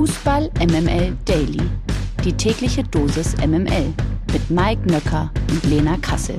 Fußball 0.00 0.50
MML 0.58 1.14
Daily. 1.26 1.60
Die 2.24 2.32
tägliche 2.32 2.82
Dosis 2.82 3.36
MML 3.36 3.92
mit 4.32 4.48
Mike 4.48 4.90
Nöcker 4.90 5.30
und 5.50 5.62
Lena 5.64 5.98
Kassel. 5.98 6.38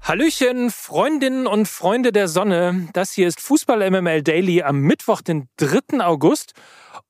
Hallöchen, 0.00 0.70
Freundinnen 0.70 1.48
und 1.48 1.66
Freunde 1.66 2.12
der 2.12 2.28
Sonne. 2.28 2.86
Das 2.92 3.10
hier 3.10 3.26
ist 3.26 3.40
Fußball 3.40 3.90
MML 3.90 4.22
Daily 4.22 4.62
am 4.62 4.78
Mittwoch, 4.82 5.22
den 5.22 5.48
3. 5.56 6.00
August. 6.04 6.52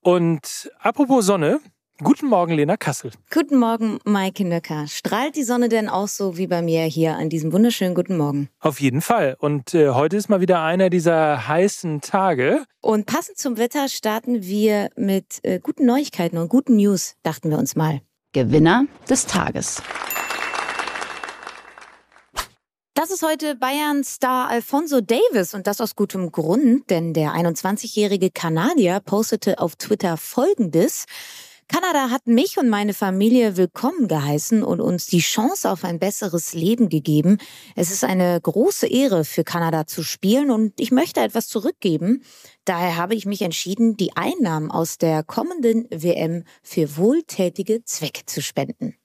Und 0.01 0.71
apropos 0.79 1.27
Sonne, 1.27 1.59
Guten 2.03 2.27
Morgen, 2.27 2.53
Lena 2.53 2.75
Kassel. 2.75 3.11
Guten 3.33 3.57
Morgen, 3.57 3.99
Maike 4.03 4.43
Nöcker. 4.43 4.85
Strahlt 4.85 5.37
die 5.37 5.43
Sonne 5.43 5.69
denn 5.69 5.87
auch 5.87 6.09
so 6.09 6.37
wie 6.37 6.45
bei 6.45 6.61
mir 6.61 6.83
hier 6.83 7.15
an 7.15 7.29
diesem 7.29 7.53
wunderschönen 7.53 7.95
guten 7.95 8.17
Morgen? 8.17 8.49
Auf 8.59 8.81
jeden 8.81 8.99
Fall. 8.99 9.37
Und 9.39 9.73
äh, 9.73 9.91
heute 9.91 10.17
ist 10.17 10.27
mal 10.27 10.41
wieder 10.41 10.61
einer 10.61 10.89
dieser 10.89 11.47
heißen 11.47 12.01
Tage. 12.01 12.65
Und 12.81 13.05
passend 13.05 13.37
zum 13.37 13.57
Wetter 13.57 13.87
starten 13.87 14.43
wir 14.43 14.89
mit 14.97 15.39
äh, 15.43 15.61
guten 15.61 15.85
Neuigkeiten 15.85 16.37
und 16.37 16.49
guten 16.49 16.75
News, 16.75 17.15
dachten 17.23 17.49
wir 17.49 17.57
uns 17.57 17.77
mal. 17.77 18.01
Gewinner 18.33 18.87
des 19.09 19.25
Tages. 19.25 19.81
Das 22.93 23.09
ist 23.09 23.23
heute 23.23 23.55
Bayern-Star 23.55 24.49
Alfonso 24.49 24.99
Davis 24.99 25.53
und 25.53 25.65
das 25.65 25.79
aus 25.79 25.95
gutem 25.95 26.33
Grund, 26.33 26.89
denn 26.89 27.13
der 27.13 27.31
21-jährige 27.31 28.31
Kanadier 28.31 28.99
postete 28.99 29.59
auf 29.59 29.77
Twitter 29.77 30.17
Folgendes. 30.17 31.05
Kanada 31.67 32.11
hat 32.11 32.27
mich 32.27 32.57
und 32.59 32.69
meine 32.69 32.93
Familie 32.93 33.57
willkommen 33.57 34.07
geheißen 34.07 34.63
und 34.63 34.81
uns 34.81 35.07
die 35.07 35.19
Chance 35.19 35.69
auf 35.69 35.83
ein 35.83 35.97
besseres 35.97 36.53
Leben 36.53 36.89
gegeben. 36.89 37.39
Es 37.75 37.89
ist 37.89 38.03
eine 38.03 38.39
große 38.39 38.85
Ehre 38.85 39.25
für 39.25 39.43
Kanada 39.43 39.87
zu 39.87 40.03
spielen 40.03 40.51
und 40.51 40.79
ich 40.79 40.91
möchte 40.91 41.21
etwas 41.21 41.47
zurückgeben. 41.47 42.23
Daher 42.65 42.97
habe 42.97 43.15
ich 43.15 43.25
mich 43.25 43.41
entschieden, 43.41 43.97
die 43.97 44.15
Einnahmen 44.15 44.69
aus 44.69 44.99
der 44.99 45.23
kommenden 45.23 45.87
WM 45.89 46.43
für 46.61 46.97
wohltätige 46.97 47.83
Zwecke 47.83 48.25
zu 48.27 48.43
spenden. 48.43 48.95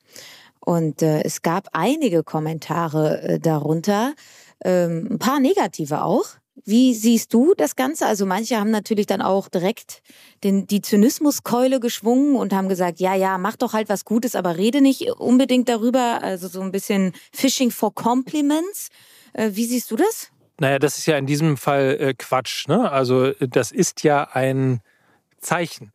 Und 0.61 1.01
äh, 1.01 1.23
es 1.23 1.41
gab 1.41 1.69
einige 1.73 2.23
Kommentare 2.23 3.23
äh, 3.23 3.41
darunter, 3.41 4.13
ähm, 4.63 5.09
ein 5.13 5.19
paar 5.19 5.41
negative 5.41 6.05
auch. 6.05 6.27
Wie 6.65 6.95
siehst 6.95 7.33
du 7.33 7.55
das 7.57 7.77
Ganze? 7.77 8.07
Also 8.07 8.27
manche 8.27 8.59
haben 8.59 8.71
natürlich 8.71 9.07
dann 9.07 9.23
auch 9.23 9.49
direkt 9.49 10.03
den, 10.45 10.67
die 10.67 10.83
Zynismuskeule 10.83 11.81
geschwungen 11.81 12.37
und 12.37 12.53
haben 12.53 12.69
gesagt, 12.69 13.01
ja, 13.01 13.15
ja, 13.15 13.39
mach 13.39 13.57
doch 13.57 13.73
halt 13.73 13.89
was 13.89 14.05
Gutes, 14.05 14.35
aber 14.35 14.57
rede 14.57 14.81
nicht 14.81 15.11
unbedingt 15.13 15.69
darüber. 15.69 16.23
Also 16.23 16.49
so 16.49 16.61
ein 16.61 16.73
bisschen 16.73 17.13
Fishing 17.33 17.71
for 17.71 17.95
Compliments. 17.95 18.89
Äh, 19.33 19.51
wie 19.53 19.65
siehst 19.65 19.91
du 19.91 19.97
das? 19.97 20.31
Naja, 20.59 20.79
das 20.79 20.99
ist 20.99 21.07
ja 21.07 21.17
in 21.17 21.27
diesem 21.27 21.57
Fall 21.57 21.97
äh, 21.99 22.15
Quatsch. 22.15 22.69
Ne? 22.69 22.91
Also 22.91 23.33
das 23.33 23.73
ist 23.73 24.05
ja 24.05 24.29
ein 24.33 24.81
Zeichen 25.41 25.93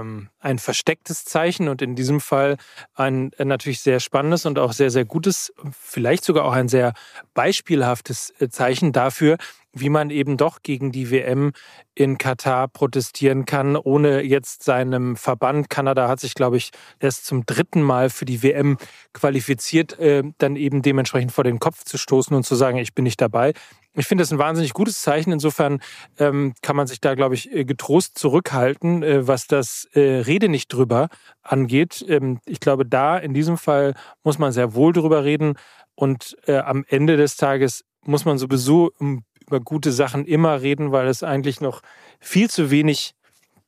ähm, 0.00 0.28
ein 0.40 0.58
verstecktes 0.58 1.24
Zeichen 1.24 1.68
und 1.68 1.82
in 1.82 1.94
diesem 1.94 2.20
Fall 2.20 2.56
ein 2.94 3.32
äh, 3.34 3.44
natürlich 3.44 3.80
sehr 3.80 4.00
spannendes 4.00 4.46
und 4.46 4.58
auch 4.58 4.72
sehr, 4.72 4.90
sehr 4.90 5.04
gutes, 5.04 5.52
vielleicht 5.72 6.24
sogar 6.24 6.44
auch 6.44 6.52
ein 6.52 6.68
sehr 6.68 6.92
beispielhaftes 7.34 8.32
äh, 8.38 8.48
Zeichen 8.48 8.92
dafür, 8.92 9.38
wie 9.72 9.88
man 9.88 10.10
eben 10.10 10.36
doch 10.36 10.62
gegen 10.62 10.92
die 10.92 11.10
WM 11.10 11.52
in 11.94 12.18
Katar 12.18 12.68
protestieren 12.68 13.44
kann, 13.44 13.76
ohne 13.76 14.22
jetzt 14.22 14.62
seinem 14.62 15.16
Verband, 15.16 15.68
Kanada 15.68 16.08
hat 16.08 16.20
sich, 16.20 16.34
glaube 16.34 16.56
ich, 16.56 16.70
erst 17.00 17.26
zum 17.26 17.44
dritten 17.44 17.82
Mal 17.82 18.10
für 18.10 18.24
die 18.24 18.42
WM 18.42 18.78
qualifiziert, 19.12 19.98
äh, 19.98 20.22
dann 20.38 20.56
eben 20.56 20.82
dementsprechend 20.82 21.32
vor 21.32 21.44
den 21.44 21.58
Kopf 21.58 21.84
zu 21.84 21.98
stoßen 21.98 22.36
und 22.36 22.44
zu 22.44 22.54
sagen, 22.54 22.78
ich 22.78 22.94
bin 22.94 23.04
nicht 23.04 23.20
dabei. 23.20 23.52
Ich 23.96 24.06
finde 24.06 24.22
das 24.22 24.32
ein 24.32 24.38
wahnsinnig 24.38 24.72
gutes 24.72 25.00
Zeichen. 25.00 25.32
Insofern 25.32 25.80
ähm, 26.18 26.54
kann 26.62 26.74
man 26.74 26.88
sich 26.88 27.00
da, 27.00 27.14
glaube 27.14 27.36
ich, 27.36 27.52
äh, 27.52 27.64
getrost 27.64 28.18
zurückhalten, 28.18 29.02
äh, 29.02 29.26
was 29.28 29.46
das 29.46 29.88
äh, 29.92 30.00
Rede 30.00 30.48
nicht 30.48 30.72
drüber 30.72 31.08
angeht. 31.42 32.04
Ähm, 32.08 32.40
ich 32.44 32.58
glaube, 32.58 32.84
da 32.84 33.16
in 33.16 33.34
diesem 33.34 33.56
Fall 33.56 33.94
muss 34.24 34.38
man 34.38 34.50
sehr 34.50 34.74
wohl 34.74 34.92
drüber 34.92 35.24
reden. 35.24 35.54
Und 35.94 36.36
äh, 36.46 36.58
am 36.58 36.84
Ende 36.88 37.16
des 37.16 37.36
Tages 37.36 37.84
muss 38.04 38.24
man 38.24 38.36
sowieso 38.36 38.90
über 38.98 39.60
gute 39.60 39.92
Sachen 39.92 40.24
immer 40.24 40.60
reden, 40.60 40.90
weil 40.90 41.06
es 41.06 41.22
eigentlich 41.22 41.60
noch 41.60 41.80
viel 42.18 42.50
zu 42.50 42.70
wenig 42.72 43.14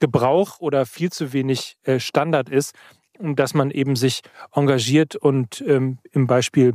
Gebrauch 0.00 0.58
oder 0.58 0.86
viel 0.86 1.10
zu 1.10 1.32
wenig 1.32 1.76
äh, 1.84 2.00
Standard 2.00 2.48
ist, 2.48 2.74
dass 3.18 3.54
man 3.54 3.70
eben 3.70 3.96
sich 3.96 4.22
engagiert 4.52 5.16
und 5.16 5.62
ähm, 5.66 5.98
im 6.12 6.26
Beispiel 6.26 6.74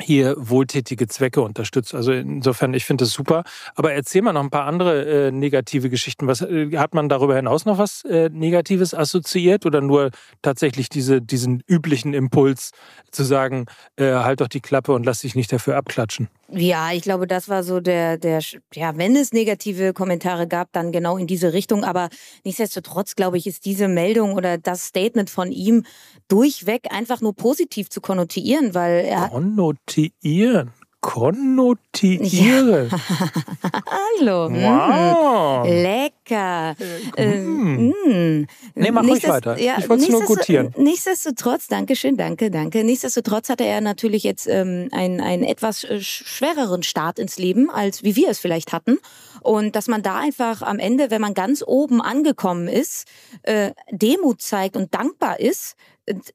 hier 0.00 0.34
wohltätige 0.38 1.08
Zwecke 1.08 1.40
unterstützt. 1.40 1.94
Also 1.94 2.12
insofern, 2.12 2.74
ich 2.74 2.84
finde 2.84 3.04
das 3.04 3.12
super. 3.12 3.44
Aber 3.74 3.92
erzähl 3.92 4.22
mal 4.22 4.32
noch 4.32 4.42
ein 4.42 4.50
paar 4.50 4.66
andere 4.66 5.28
äh, 5.28 5.30
negative 5.32 5.90
Geschichten. 5.90 6.26
Was 6.26 6.40
äh, 6.42 6.76
hat 6.76 6.94
man 6.94 7.08
darüber 7.08 7.36
hinaus 7.36 7.64
noch 7.64 7.78
was 7.78 8.04
äh, 8.04 8.30
Negatives 8.32 8.94
assoziiert 8.94 9.66
oder 9.66 9.80
nur 9.80 10.10
tatsächlich 10.42 10.88
diese, 10.88 11.20
diesen 11.20 11.62
üblichen 11.66 12.14
Impuls 12.14 12.70
zu 13.10 13.24
sagen, 13.24 13.66
äh, 13.96 14.12
halt 14.12 14.40
doch 14.40 14.48
die 14.48 14.60
Klappe 14.60 14.92
und 14.92 15.04
lass 15.04 15.20
dich 15.20 15.34
nicht 15.34 15.52
dafür 15.52 15.76
abklatschen? 15.76 16.28
Ja, 16.50 16.92
ich 16.92 17.02
glaube, 17.02 17.26
das 17.26 17.48
war 17.50 17.62
so 17.62 17.80
der, 17.80 18.16
der, 18.16 18.40
ja, 18.72 18.96
wenn 18.96 19.14
es 19.16 19.32
negative 19.32 19.92
Kommentare 19.92 20.48
gab, 20.48 20.72
dann 20.72 20.92
genau 20.92 21.18
in 21.18 21.26
diese 21.26 21.52
Richtung. 21.52 21.84
Aber 21.84 22.08
nichtsdestotrotz, 22.42 23.16
glaube 23.16 23.36
ich, 23.36 23.46
ist 23.46 23.66
diese 23.66 23.86
Meldung 23.86 24.32
oder 24.32 24.56
das 24.56 24.86
Statement 24.86 25.28
von 25.28 25.52
ihm 25.52 25.84
durchweg 26.28 26.90
einfach 26.90 27.20
nur 27.20 27.34
positiv 27.34 27.90
zu 27.90 28.00
konnotieren, 28.00 28.74
weil 28.74 29.04
er. 29.04 29.28
Konnotieren 29.28 30.72
konnotieren. 31.00 32.90
Ja. 32.90 32.98
Hallo. 34.20 34.48
Mm. 34.48 34.54
Wow. 34.54 35.66
Lecker. 35.66 36.74
Äh, 37.16 37.38
mm. 37.38 37.94
Mm. 38.04 38.46
Nee, 38.74 38.90
mach 38.90 39.04
ruhig 39.04 39.28
weiter. 39.28 39.58
Ja, 39.58 39.76
ich 39.78 39.88
wollte 39.88 40.04
es 40.04 40.08
nur 40.10 40.22
gutieren. 40.22 40.74
Nichtsdestotrotz, 40.76 41.68
danke 41.68 41.94
schön, 41.96 42.16
danke, 42.16 42.50
danke. 42.50 42.84
Nichtsdestotrotz 42.84 43.48
hatte 43.48 43.64
er 43.64 43.80
natürlich 43.80 44.24
jetzt 44.24 44.48
ähm, 44.48 44.88
einen, 44.92 45.20
einen 45.20 45.44
etwas 45.44 45.84
äh, 45.84 46.00
schwereren 46.00 46.82
Start 46.82 47.18
ins 47.18 47.38
Leben, 47.38 47.70
als 47.70 48.02
wie 48.02 48.16
wir 48.16 48.30
es 48.30 48.38
vielleicht 48.38 48.72
hatten. 48.72 48.98
Und 49.40 49.76
dass 49.76 49.86
man 49.86 50.02
da 50.02 50.18
einfach 50.18 50.62
am 50.62 50.78
Ende, 50.78 51.10
wenn 51.10 51.20
man 51.20 51.34
ganz 51.34 51.62
oben 51.66 52.02
angekommen 52.02 52.66
ist, 52.66 53.06
äh, 53.42 53.70
Demut 53.90 54.42
zeigt 54.42 54.76
und 54.76 54.94
dankbar 54.94 55.38
ist, 55.38 55.76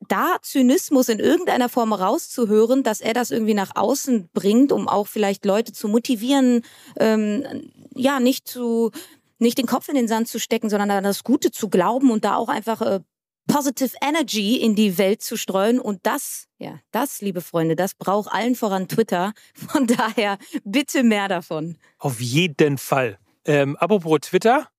da 0.07 0.37
Zynismus 0.41 1.09
in 1.09 1.19
irgendeiner 1.19 1.69
Form 1.69 1.93
rauszuhören, 1.93 2.83
dass 2.83 3.01
er 3.01 3.13
das 3.13 3.31
irgendwie 3.31 3.53
nach 3.53 3.75
außen 3.75 4.29
bringt, 4.33 4.71
um 4.71 4.87
auch 4.87 5.07
vielleicht 5.07 5.45
Leute 5.45 5.73
zu 5.73 5.87
motivieren, 5.87 6.63
ähm, 6.99 7.71
ja, 7.95 8.19
nicht 8.19 8.47
zu, 8.47 8.91
nicht 9.39 9.57
den 9.57 9.65
Kopf 9.65 9.89
in 9.89 9.95
den 9.95 10.07
Sand 10.07 10.27
zu 10.27 10.39
stecken, 10.39 10.69
sondern 10.69 10.91
an 10.91 11.03
das 11.03 11.23
Gute 11.23 11.51
zu 11.51 11.69
glauben 11.69 12.11
und 12.11 12.25
da 12.25 12.35
auch 12.35 12.49
einfach 12.49 12.81
äh, 12.81 12.99
Positive 13.47 13.95
Energy 14.01 14.57
in 14.57 14.75
die 14.75 14.97
Welt 14.97 15.21
zu 15.21 15.35
streuen. 15.35 15.79
Und 15.79 15.99
das, 16.03 16.47
ja, 16.59 16.79
das, 16.91 17.21
liebe 17.21 17.41
Freunde, 17.41 17.75
das 17.75 17.93
braucht 17.93 18.31
allen 18.31 18.55
voran 18.55 18.87
Twitter. 18.87 19.33
Von 19.53 19.87
daher 19.87 20.37
bitte 20.63 21.03
mehr 21.03 21.27
davon. 21.27 21.77
Auf 21.97 22.21
jeden 22.21 22.77
Fall. 22.77 23.19
Ähm, 23.45 23.75
apropos 23.75 24.19
Twitter. 24.21 24.69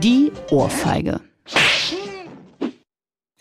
Die 0.00 0.32
Ohrfeige. 0.50 1.20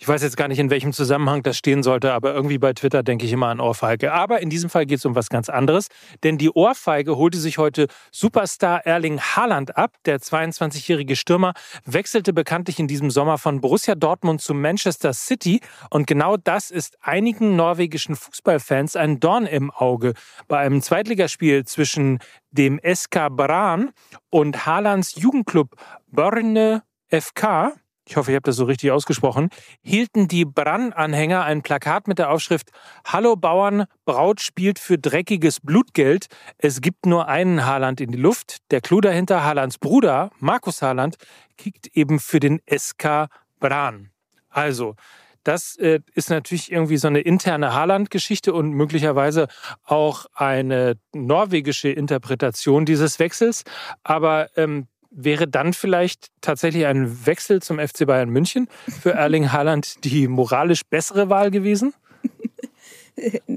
Ich 0.05 0.09
weiß 0.09 0.21
jetzt 0.21 0.37
gar 0.37 0.47
nicht, 0.47 0.59
in 0.59 0.69
welchem 0.69 0.93
Zusammenhang 0.93 1.41
das 1.41 1.57
stehen 1.57 1.81
sollte, 1.81 2.13
aber 2.13 2.31
irgendwie 2.35 2.59
bei 2.59 2.73
Twitter 2.73 3.01
denke 3.01 3.25
ich 3.25 3.31
immer 3.31 3.47
an 3.47 3.59
Ohrfeige. 3.59 4.13
Aber 4.13 4.39
in 4.39 4.51
diesem 4.51 4.69
Fall 4.69 4.85
geht 4.85 4.99
es 4.99 5.05
um 5.05 5.15
was 5.15 5.29
ganz 5.29 5.49
anderes, 5.49 5.87
denn 6.23 6.37
die 6.37 6.51
Ohrfeige 6.51 7.17
holte 7.17 7.39
sich 7.39 7.57
heute 7.57 7.87
Superstar 8.11 8.85
Erling 8.85 9.19
Haaland 9.19 9.75
ab. 9.75 9.95
Der 10.05 10.19
22-jährige 10.19 11.15
Stürmer 11.15 11.53
wechselte 11.85 12.33
bekanntlich 12.33 12.77
in 12.77 12.87
diesem 12.87 13.09
Sommer 13.09 13.39
von 13.39 13.61
Borussia 13.61 13.95
Dortmund 13.95 14.41
zu 14.41 14.53
Manchester 14.53 15.11
City 15.11 15.59
und 15.89 16.05
genau 16.05 16.37
das 16.37 16.69
ist 16.69 16.99
einigen 17.01 17.55
norwegischen 17.55 18.15
Fußballfans 18.15 18.95
ein 18.97 19.19
Dorn 19.19 19.47
im 19.47 19.71
Auge. 19.71 20.13
Bei 20.47 20.59
einem 20.59 20.83
Zweitligaspiel 20.83 21.65
zwischen 21.65 22.19
dem 22.51 22.79
SK 22.83 23.29
Bran 23.31 23.89
und 24.29 24.67
Haalands 24.67 25.15
Jugendclub 25.15 25.75
Börne 26.11 26.83
FK 27.09 27.73
ich 28.07 28.17
hoffe, 28.17 28.31
ich 28.31 28.35
habe 28.35 28.43
das 28.43 28.55
so 28.55 28.65
richtig 28.65 28.91
ausgesprochen, 28.91 29.49
hielten 29.81 30.27
die 30.27 30.45
Brann-Anhänger 30.45 31.43
ein 31.43 31.61
Plakat 31.61 32.07
mit 32.07 32.19
der 32.19 32.29
Aufschrift 32.29 32.69
Hallo 33.05 33.35
Bauern, 33.35 33.85
Braut 34.05 34.41
spielt 34.41 34.79
für 34.79 34.97
dreckiges 34.97 35.59
Blutgeld. 35.59 36.27
Es 36.57 36.81
gibt 36.81 37.05
nur 37.05 37.27
einen 37.27 37.65
Haaland 37.65 38.01
in 38.01 38.11
die 38.11 38.17
Luft. 38.17 38.57
Der 38.71 38.81
Clou 38.81 39.01
dahinter, 39.01 39.43
Haalands 39.43 39.77
Bruder, 39.77 40.29
Markus 40.39 40.81
Haaland, 40.81 41.15
kickt 41.57 41.87
eben 41.95 42.19
für 42.19 42.39
den 42.39 42.61
SK 42.69 43.27
Bran. 43.59 44.11
Also, 44.49 44.95
das 45.43 45.75
äh, 45.77 45.99
ist 46.15 46.31
natürlich 46.31 46.71
irgendwie 46.71 46.97
so 46.97 47.07
eine 47.07 47.19
interne 47.19 47.73
Haaland-Geschichte 47.73 48.51
und 48.51 48.71
möglicherweise 48.71 49.47
auch 49.83 50.25
eine 50.33 50.97
norwegische 51.13 51.89
Interpretation 51.89 52.85
dieses 52.85 53.19
Wechsels. 53.19 53.63
Aber 54.03 54.49
ähm, 54.57 54.87
Wäre 55.17 55.47
dann 55.47 55.71
vielleicht 55.71 56.27
tatsächlich 56.41 56.85
ein 56.85 57.25
Wechsel 57.25 57.61
zum 57.61 57.79
FC 57.79 58.05
Bayern 58.05 58.29
München 58.29 58.67
für 59.01 59.11
Erling 59.11 59.53
Haaland 59.53 60.03
die 60.03 60.27
moralisch 60.27 60.81
bessere 60.83 61.29
Wahl 61.29 61.51
gewesen? 61.51 61.93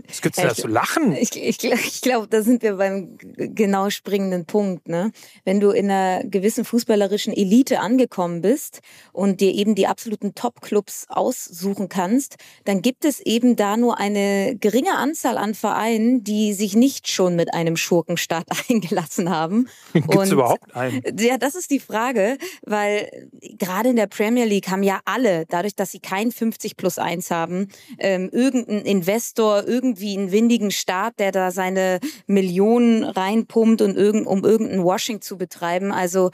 Was 0.07 0.23
gibt's 0.23 0.41
da 0.41 0.55
zu 0.55 0.69
lachen? 0.69 1.13
Ich, 1.13 1.37
ich, 1.37 1.63
ich 1.65 2.01
glaube, 2.01 2.29
da 2.29 2.43
sind 2.43 2.63
wir 2.63 2.77
beim 2.77 3.19
genau 3.19 3.91
springenden 3.91 4.47
Punkt. 4.47 4.89
Ne? 4.89 5.11
Wenn 5.45 5.59
du 5.59 5.71
in 5.71 5.91
einer 5.91 6.25
gewissen 6.25 6.65
fußballerischen 6.65 7.33
Elite 7.33 7.81
angekommen 7.81 8.41
bist 8.41 8.81
und 9.13 9.41
dir 9.41 9.53
eben 9.53 9.75
die 9.75 9.87
absoluten 9.89 10.35
Top-Clubs 10.35 11.07
aussuchen 11.09 11.89
kannst, 11.89 12.37
dann 12.65 12.83
gibt 12.83 13.05
es 13.05 13.21
eben 13.21 13.57
da 13.57 13.77
nur 13.77 13.99
eine 13.99 14.57
geringe 14.57 14.95
Anzahl 14.95 15.37
an 15.37 15.55
Vereinen, 15.55 16.23
die 16.23 16.53
sich 16.53 16.77
nicht 16.77 17.09
schon 17.09 17.35
mit 17.35 17.53
einem 17.53 17.77
Schurkenstaat 17.77 18.47
eingelassen 18.69 19.31
haben. 19.31 19.69
Gibt 19.93 20.15
es 20.15 20.31
überhaupt 20.31 20.75
einen? 20.77 21.03
Ja, 21.19 21.37
das 21.37 21.57
ist 21.57 21.71
die 21.71 21.81
Frage, 21.81 22.39
weil 22.63 23.29
gerade 23.59 23.89
in 23.89 23.97
der 23.97 24.07
Premier 24.07 24.45
League 24.45 24.69
haben 24.69 24.83
ja 24.85 25.01
alle, 25.05 25.47
dadurch, 25.47 25.75
dass 25.75 25.91
sie 25.91 26.01
kein 26.01 26.31
50 26.31 26.77
plus 26.77 26.99
1 26.99 27.31
haben, 27.31 27.69
ähm, 27.99 28.31
irgendein 28.33 28.83
Investor, 28.83 29.48
irgendwie 29.57 30.17
einen 30.17 30.33
windigen 30.33 30.71
Staat, 30.71 31.19
der 31.19 31.33
da 31.33 31.51
seine 31.51 32.01
Millionen 32.27 33.05
reinpumpt 33.05 33.83
und 33.83 33.97
irgend, 33.97 34.27
um 34.27 34.45
irgendein 34.45 34.85
Washing 34.85 35.21
zu 35.21 35.39
betreiben. 35.39 35.93
Also 35.93 36.31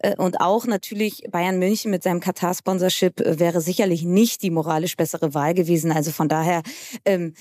äh, 0.00 0.16
und 0.16 0.40
auch 0.40 0.66
natürlich 0.66 1.24
Bayern 1.30 1.58
München 1.58 1.90
mit 1.90 2.02
seinem 2.02 2.20
Katar-Sponsorship 2.20 3.20
äh, 3.20 3.38
wäre 3.38 3.60
sicherlich 3.60 4.04
nicht 4.04 4.42
die 4.42 4.50
moralisch 4.50 4.96
bessere 4.96 5.34
Wahl 5.34 5.54
gewesen. 5.54 5.92
Also 5.92 6.10
von 6.10 6.28
daher, 6.28 6.62
ähm, 7.04 7.34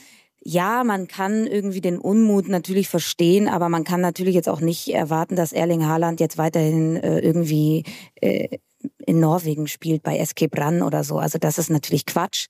ja, 0.44 0.84
man 0.84 1.08
kann 1.08 1.46
irgendwie 1.48 1.82
den 1.82 1.98
Unmut 1.98 2.48
natürlich 2.48 2.88
verstehen, 2.88 3.48
aber 3.48 3.70
man 3.70 3.84
kann 3.84 4.02
natürlich 4.02 4.36
jetzt 4.36 4.50
auch 4.50 4.62
nicht 4.62 4.88
erwarten, 4.94 5.36
dass 5.36 5.52
Erling 5.52 5.86
Haaland 5.86 6.20
jetzt 6.20 6.38
weiterhin 6.38 6.96
äh, 6.96 7.20
irgendwie 7.20 7.84
äh, 8.22 8.60
in 9.06 9.20
Norwegen 9.20 9.68
spielt 9.68 10.04
bei 10.04 10.24
SK 10.24 10.50
Brann 10.50 10.82
oder 10.82 11.04
so. 11.04 11.18
Also 11.18 11.38
das 11.38 11.58
ist 11.58 11.70
natürlich 11.70 12.06
Quatsch. 12.06 12.48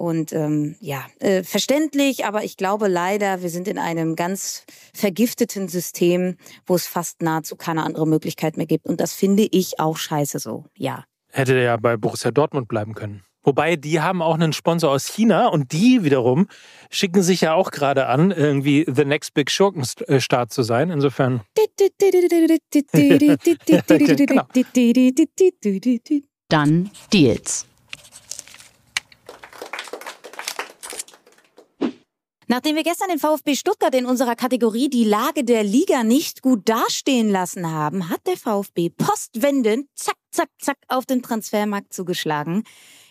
Und 0.00 0.32
ähm, 0.32 0.76
ja, 0.80 1.04
äh, 1.18 1.42
verständlich, 1.42 2.24
aber 2.24 2.42
ich 2.42 2.56
glaube 2.56 2.88
leider, 2.88 3.42
wir 3.42 3.50
sind 3.50 3.68
in 3.68 3.78
einem 3.78 4.16
ganz 4.16 4.64
vergifteten 4.94 5.68
System, 5.68 6.38
wo 6.64 6.74
es 6.74 6.86
fast 6.86 7.20
nahezu 7.20 7.54
keine 7.54 7.84
andere 7.84 8.06
Möglichkeit 8.06 8.56
mehr 8.56 8.64
gibt. 8.64 8.86
Und 8.86 8.98
das 8.98 9.12
finde 9.12 9.46
ich 9.50 9.78
auch 9.78 9.98
scheiße 9.98 10.38
so, 10.38 10.64
ja. 10.74 11.04
Hätte 11.30 11.54
ja 11.60 11.76
bei 11.76 11.98
Borussia 11.98 12.30
Dortmund 12.30 12.66
bleiben 12.66 12.94
können. 12.94 13.24
Wobei, 13.42 13.76
die 13.76 14.00
haben 14.00 14.22
auch 14.22 14.36
einen 14.36 14.54
Sponsor 14.54 14.90
aus 14.90 15.06
China 15.06 15.48
und 15.48 15.72
die 15.72 16.02
wiederum 16.02 16.48
schicken 16.90 17.22
sich 17.22 17.42
ja 17.42 17.52
auch 17.52 17.70
gerade 17.70 18.06
an, 18.06 18.30
irgendwie 18.30 18.86
the 18.90 19.04
next 19.04 19.34
big 19.34 19.50
Schurkenstart 19.50 20.50
zu 20.50 20.62
sein. 20.62 20.88
Insofern. 20.88 21.42
Dann 26.48 26.90
Deals. 27.12 27.66
Nachdem 32.50 32.74
wir 32.74 32.82
gestern 32.82 33.10
den 33.10 33.20
VfB 33.20 33.54
Stuttgart 33.54 33.94
in 33.94 34.06
unserer 34.06 34.34
Kategorie 34.34 34.90
die 34.90 35.04
Lage 35.04 35.44
der 35.44 35.62
Liga 35.62 36.02
nicht 36.02 36.42
gut 36.42 36.68
dastehen 36.68 37.30
lassen 37.30 37.70
haben, 37.70 38.08
hat 38.08 38.26
der 38.26 38.36
VfB 38.36 38.90
postwendend 38.90 39.86
zack, 39.94 40.16
zack, 40.32 40.48
zack 40.60 40.76
auf 40.88 41.06
den 41.06 41.22
Transfermarkt 41.22 41.92
zugeschlagen. 41.92 42.64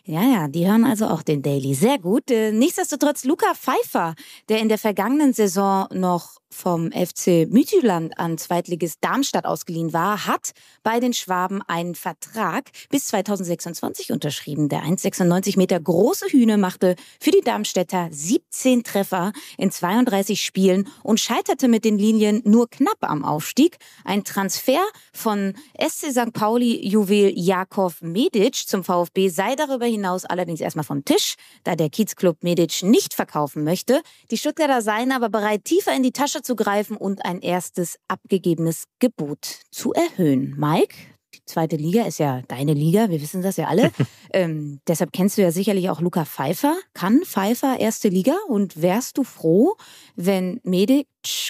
Ja, 0.03 0.24
ja, 0.24 0.47
die 0.50 0.68
hören 0.68 0.83
also 0.83 1.07
auch 1.07 1.24
den 1.24 1.41
Daily. 1.41 1.74
Sehr 1.74 2.00
gut. 2.00 2.30
Äh, 2.30 2.51
nichtsdestotrotz 2.51 3.24
Luca 3.24 3.53
Pfeiffer, 3.56 4.13
der 4.50 4.59
in 4.59 4.68
der 4.68 4.77
vergangenen 4.77 5.31
Saison 5.31 5.88
noch 5.94 6.42
vom 6.51 6.91
FC 6.91 7.47
Midtjylland 7.49 8.17
an 8.17 8.37
Zweitligist 8.37 8.97
Darmstadt 9.01 9.45
ausgeliehen 9.45 9.93
war, 9.93 10.25
hat 10.25 10.51
bei 10.83 10.99
den 10.99 11.13
Schwaben 11.13 11.61
einen 11.67 11.95
Vertrag 11.95 12.69
bis 12.89 13.07
2026 13.07 14.11
unterschrieben. 14.11 14.69
Der 14.69 14.83
1,96 14.83 15.57
Meter 15.57 15.79
große 15.79 16.27
Hühne 16.27 16.57
machte 16.57 16.95
für 17.19 17.31
die 17.31 17.41
Darmstädter 17.41 18.09
17 18.11 18.83
Treffer 18.83 19.31
in 19.57 19.71
32 19.71 20.43
Spielen 20.43 20.87
und 21.03 21.19
scheiterte 21.19 21.67
mit 21.67 21.85
den 21.85 21.97
Linien 21.97 22.41
nur 22.45 22.69
knapp 22.69 22.97
am 23.01 23.23
Aufstieg. 23.23 23.77
Ein 24.03 24.23
Transfer 24.23 24.81
von 25.13 25.53
SC 25.77 26.11
St. 26.11 26.33
Pauli 26.33 26.85
Juwel 26.87 27.31
Jakov 27.35 28.01
Medic 28.01 28.55
zum 28.55 28.83
VfB 28.83 29.29
sei 29.29 29.55
darüber 29.55 29.85
hinaus 29.85 30.25
allerdings 30.25 30.61
erstmal 30.61 30.85
vom 30.85 31.05
Tisch, 31.05 31.35
da 31.63 31.75
der 31.75 31.89
Kiezclub 31.89 32.43
Medic 32.43 32.83
nicht 32.83 33.13
verkaufen 33.13 33.63
möchte. 33.63 34.01
Die 34.31 34.37
Stuttgarter 34.37 34.81
seien 34.81 35.11
aber 35.11 35.29
bereit, 35.29 35.65
tiefer 35.65 35.95
in 35.95 36.03
die 36.03 36.11
Tasche 36.11 36.38
Tasche 36.39 36.41
zu 36.41 36.56
greifen 36.56 36.97
und 36.97 37.25
ein 37.25 37.41
erstes 37.41 37.97
abgegebenes 38.07 38.86
Gebot 39.00 39.62
zu 39.71 39.94
erhöhen. 39.94 40.56
Mike, 40.57 40.95
die 41.33 41.44
zweite 41.45 41.75
Liga 41.75 42.03
ist 42.06 42.19
ja 42.19 42.41
deine 42.47 42.74
Liga, 42.74 43.09
wir 43.09 43.21
wissen 43.21 43.41
das 43.41 43.57
ja 43.57 43.68
alle. 43.68 43.91
ähm, 44.33 44.80
deshalb 44.88 45.12
kennst 45.12 45.38
du 45.38 45.41
ja 45.41 45.51
sicherlich 45.51 45.89
auch 45.89 46.01
Luca 46.01 46.25
Pfeiffer. 46.25 46.77
Kann 46.94 47.21
Pfeiffer 47.24 47.80
erste 47.80 48.09
Liga 48.09 48.36
und 48.47 48.81
wärst 48.81 49.18
du 49.18 49.24
froh, 49.24 49.75
wenn 50.15 50.59
Medic 50.63 51.07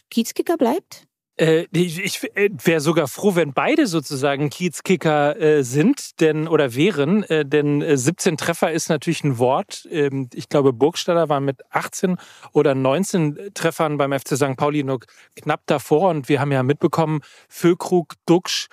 Kiezkicker 0.09 0.57
bleibt? 0.57 1.08
Äh, 1.39 1.67
ich 1.71 2.21
äh, 2.35 2.49
wäre 2.63 2.81
sogar 2.81 3.07
froh, 3.07 3.35
wenn 3.35 3.53
beide 3.53 3.87
sozusagen 3.87 4.49
Kiezkicker 4.49 5.39
äh, 5.39 5.63
sind, 5.63 6.19
denn 6.19 6.49
oder 6.49 6.75
wären, 6.75 7.25
denn 7.29 7.83
17 7.97 8.33
äh, 8.33 8.37
Treffer 8.37 8.71
ist 8.73 8.89
natürlich 8.89 9.23
ein 9.23 9.37
Wort. 9.37 9.87
Ähm, 9.89 10.29
ich 10.33 10.49
glaube, 10.49 10.73
Burgstaller 10.73 11.29
war 11.29 11.39
mit 11.39 11.61
18 11.69 12.17
oder 12.51 12.75
19 12.75 13.51
Treffern 13.53 13.97
beim 13.97 14.11
FC 14.11 14.35
St. 14.35 14.57
Pauli 14.57 14.83
nur 14.83 14.99
knapp 15.37 15.61
davor 15.65 16.09
und 16.09 16.27
wir 16.27 16.41
haben 16.41 16.51
ja 16.51 16.61
mitbekommen, 16.61 17.21
Füllkrug, 17.47 18.15
Duxch, 18.25 18.67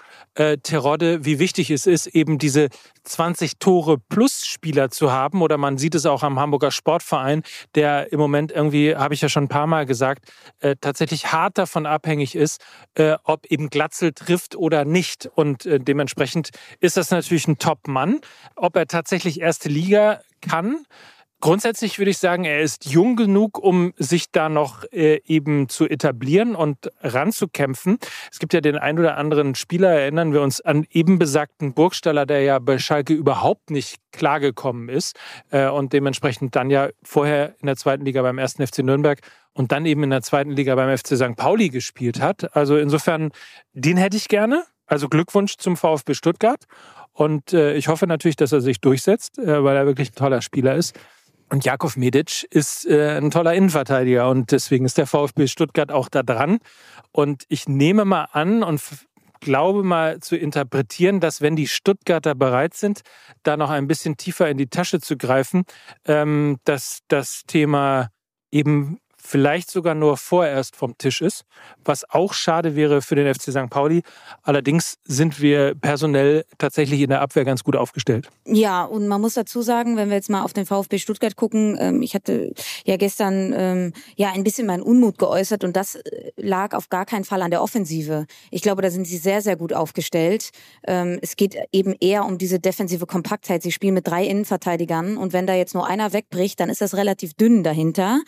Terodde, 0.62 1.24
wie 1.24 1.38
wichtig 1.38 1.70
es 1.70 1.86
ist, 1.86 2.06
eben 2.08 2.36
diese 2.36 2.68
20 3.04 3.58
Tore 3.58 3.96
plus 3.98 4.44
Spieler 4.44 4.90
zu 4.90 5.10
haben. 5.10 5.40
Oder 5.40 5.56
man 5.56 5.78
sieht 5.78 5.94
es 5.94 6.04
auch 6.04 6.22
am 6.22 6.38
Hamburger 6.38 6.70
Sportverein, 6.70 7.42
der 7.74 8.12
im 8.12 8.18
Moment 8.18 8.52
irgendwie, 8.52 8.94
habe 8.94 9.14
ich 9.14 9.22
ja 9.22 9.30
schon 9.30 9.44
ein 9.44 9.48
paar 9.48 9.66
Mal 9.66 9.86
gesagt, 9.86 10.30
tatsächlich 10.82 11.32
hart 11.32 11.56
davon 11.56 11.86
abhängig 11.86 12.34
ist, 12.34 12.55
äh, 12.94 13.16
ob 13.24 13.46
eben 13.46 13.70
Glatzel 13.70 14.12
trifft 14.12 14.56
oder 14.56 14.84
nicht. 14.84 15.26
Und 15.34 15.66
äh, 15.66 15.78
dementsprechend 15.78 16.50
ist 16.80 16.96
das 16.96 17.10
natürlich 17.10 17.48
ein 17.48 17.58
Top-Mann. 17.58 18.20
Ob 18.54 18.76
er 18.76 18.86
tatsächlich 18.86 19.40
erste 19.40 19.68
Liga 19.68 20.20
kann, 20.40 20.86
Grundsätzlich 21.40 21.98
würde 21.98 22.10
ich 22.10 22.18
sagen, 22.18 22.44
er 22.44 22.62
ist 22.62 22.86
jung 22.86 23.14
genug, 23.14 23.58
um 23.58 23.92
sich 23.98 24.30
da 24.32 24.48
noch 24.48 24.84
äh, 24.90 25.20
eben 25.26 25.68
zu 25.68 25.86
etablieren 25.86 26.56
und 26.56 26.90
ranzukämpfen. 27.02 27.98
Es 28.32 28.38
gibt 28.38 28.54
ja 28.54 28.62
den 28.62 28.76
ein 28.78 28.98
oder 28.98 29.18
anderen 29.18 29.54
Spieler, 29.54 29.90
erinnern 29.90 30.32
wir 30.32 30.40
uns 30.40 30.62
an 30.62 30.86
eben 30.90 31.18
besagten 31.18 31.74
Burgstaller, 31.74 32.24
der 32.24 32.40
ja 32.40 32.58
bei 32.58 32.78
Schalke 32.78 33.12
überhaupt 33.12 33.70
nicht 33.70 33.96
klargekommen 34.12 34.88
ist 34.88 35.18
äh, 35.50 35.68
und 35.68 35.92
dementsprechend 35.92 36.56
dann 36.56 36.70
ja 36.70 36.88
vorher 37.02 37.54
in 37.60 37.66
der 37.66 37.76
zweiten 37.76 38.06
Liga 38.06 38.22
beim 38.22 38.38
ersten 38.38 38.66
FC 38.66 38.78
Nürnberg 38.78 39.20
und 39.52 39.72
dann 39.72 39.84
eben 39.84 40.02
in 40.04 40.10
der 40.10 40.22
zweiten 40.22 40.50
Liga 40.50 40.74
beim 40.74 40.96
FC 40.96 41.16
St. 41.16 41.36
Pauli 41.36 41.68
gespielt 41.68 42.20
hat. 42.20 42.56
Also 42.56 42.78
insofern, 42.78 43.30
den 43.74 43.98
hätte 43.98 44.16
ich 44.16 44.28
gerne. 44.28 44.64
Also 44.86 45.08
Glückwunsch 45.08 45.56
zum 45.56 45.76
VfB 45.76 46.14
Stuttgart. 46.14 46.64
Und 47.12 47.52
äh, 47.52 47.74
ich 47.74 47.88
hoffe 47.88 48.06
natürlich, 48.06 48.36
dass 48.36 48.52
er 48.52 48.60
sich 48.60 48.80
durchsetzt, 48.80 49.38
äh, 49.38 49.64
weil 49.64 49.76
er 49.76 49.86
wirklich 49.86 50.12
ein 50.12 50.14
toller 50.14 50.42
Spieler 50.42 50.76
ist. 50.76 50.94
Und 51.48 51.64
Jakov 51.64 51.96
Medic 51.96 52.44
ist 52.50 52.86
äh, 52.86 53.16
ein 53.18 53.30
toller 53.30 53.54
Innenverteidiger 53.54 54.28
und 54.28 54.50
deswegen 54.50 54.84
ist 54.84 54.98
der 54.98 55.06
VfB 55.06 55.46
Stuttgart 55.46 55.92
auch 55.92 56.08
da 56.08 56.22
dran. 56.22 56.58
Und 57.12 57.44
ich 57.48 57.68
nehme 57.68 58.04
mal 58.04 58.24
an 58.32 58.62
und 58.62 58.80
glaube 59.40 59.84
mal 59.84 60.18
zu 60.20 60.36
interpretieren, 60.36 61.20
dass 61.20 61.40
wenn 61.40 61.56
die 61.56 61.68
Stuttgarter 61.68 62.34
bereit 62.34 62.74
sind, 62.74 63.02
da 63.42 63.56
noch 63.56 63.70
ein 63.70 63.86
bisschen 63.86 64.16
tiefer 64.16 64.48
in 64.50 64.58
die 64.58 64.68
Tasche 64.68 65.00
zu 65.00 65.16
greifen, 65.16 65.64
ähm, 66.04 66.58
dass 66.64 67.00
das 67.08 67.42
Thema 67.46 68.10
eben 68.50 68.98
vielleicht 69.26 69.70
sogar 69.70 69.94
nur 69.94 70.16
vorerst 70.16 70.76
vom 70.76 70.96
Tisch 70.98 71.20
ist, 71.20 71.44
was 71.84 72.08
auch 72.08 72.32
schade 72.32 72.76
wäre 72.76 73.02
für 73.02 73.14
den 73.16 73.32
FC 73.32 73.50
St. 73.50 73.68
Pauli. 73.68 74.02
Allerdings 74.42 74.98
sind 75.04 75.40
wir 75.40 75.74
personell 75.74 76.44
tatsächlich 76.58 77.00
in 77.00 77.10
der 77.10 77.20
Abwehr 77.20 77.44
ganz 77.44 77.64
gut 77.64 77.76
aufgestellt. 77.76 78.28
Ja, 78.44 78.84
und 78.84 79.08
man 79.08 79.20
muss 79.20 79.34
dazu 79.34 79.62
sagen, 79.62 79.96
wenn 79.96 80.08
wir 80.08 80.16
jetzt 80.16 80.30
mal 80.30 80.42
auf 80.42 80.52
den 80.52 80.66
VfB 80.66 80.98
Stuttgart 80.98 81.36
gucken, 81.36 81.76
ähm, 81.80 82.02
ich 82.02 82.14
hatte 82.14 82.54
ja 82.84 82.96
gestern 82.96 83.52
ähm, 83.56 83.92
ja 84.16 84.30
ein 84.32 84.44
bisschen 84.44 84.66
meinen 84.66 84.82
Unmut 84.82 85.18
geäußert 85.18 85.64
und 85.64 85.76
das 85.76 85.96
äh, 85.96 86.30
lag 86.36 86.74
auf 86.74 86.88
gar 86.88 87.04
keinen 87.04 87.24
Fall 87.24 87.42
an 87.42 87.50
der 87.50 87.62
Offensive. 87.62 88.26
Ich 88.50 88.62
glaube, 88.62 88.82
da 88.82 88.90
sind 88.90 89.06
sie 89.06 89.18
sehr, 89.18 89.42
sehr 89.42 89.56
gut 89.56 89.72
aufgestellt. 89.72 90.50
Ähm, 90.86 91.18
es 91.22 91.36
geht 91.36 91.56
eben 91.72 91.94
eher 92.00 92.24
um 92.24 92.38
diese 92.38 92.60
defensive 92.60 93.06
Kompaktheit. 93.06 93.62
Sie 93.62 93.72
spielen 93.72 93.94
mit 93.94 94.06
drei 94.06 94.24
Innenverteidigern 94.24 95.16
und 95.16 95.32
wenn 95.32 95.46
da 95.46 95.54
jetzt 95.54 95.74
nur 95.74 95.86
einer 95.86 96.12
wegbricht, 96.12 96.60
dann 96.60 96.70
ist 96.70 96.80
das 96.80 96.94
relativ 96.94 97.34
dünn 97.34 97.64
dahinter. 97.64 98.20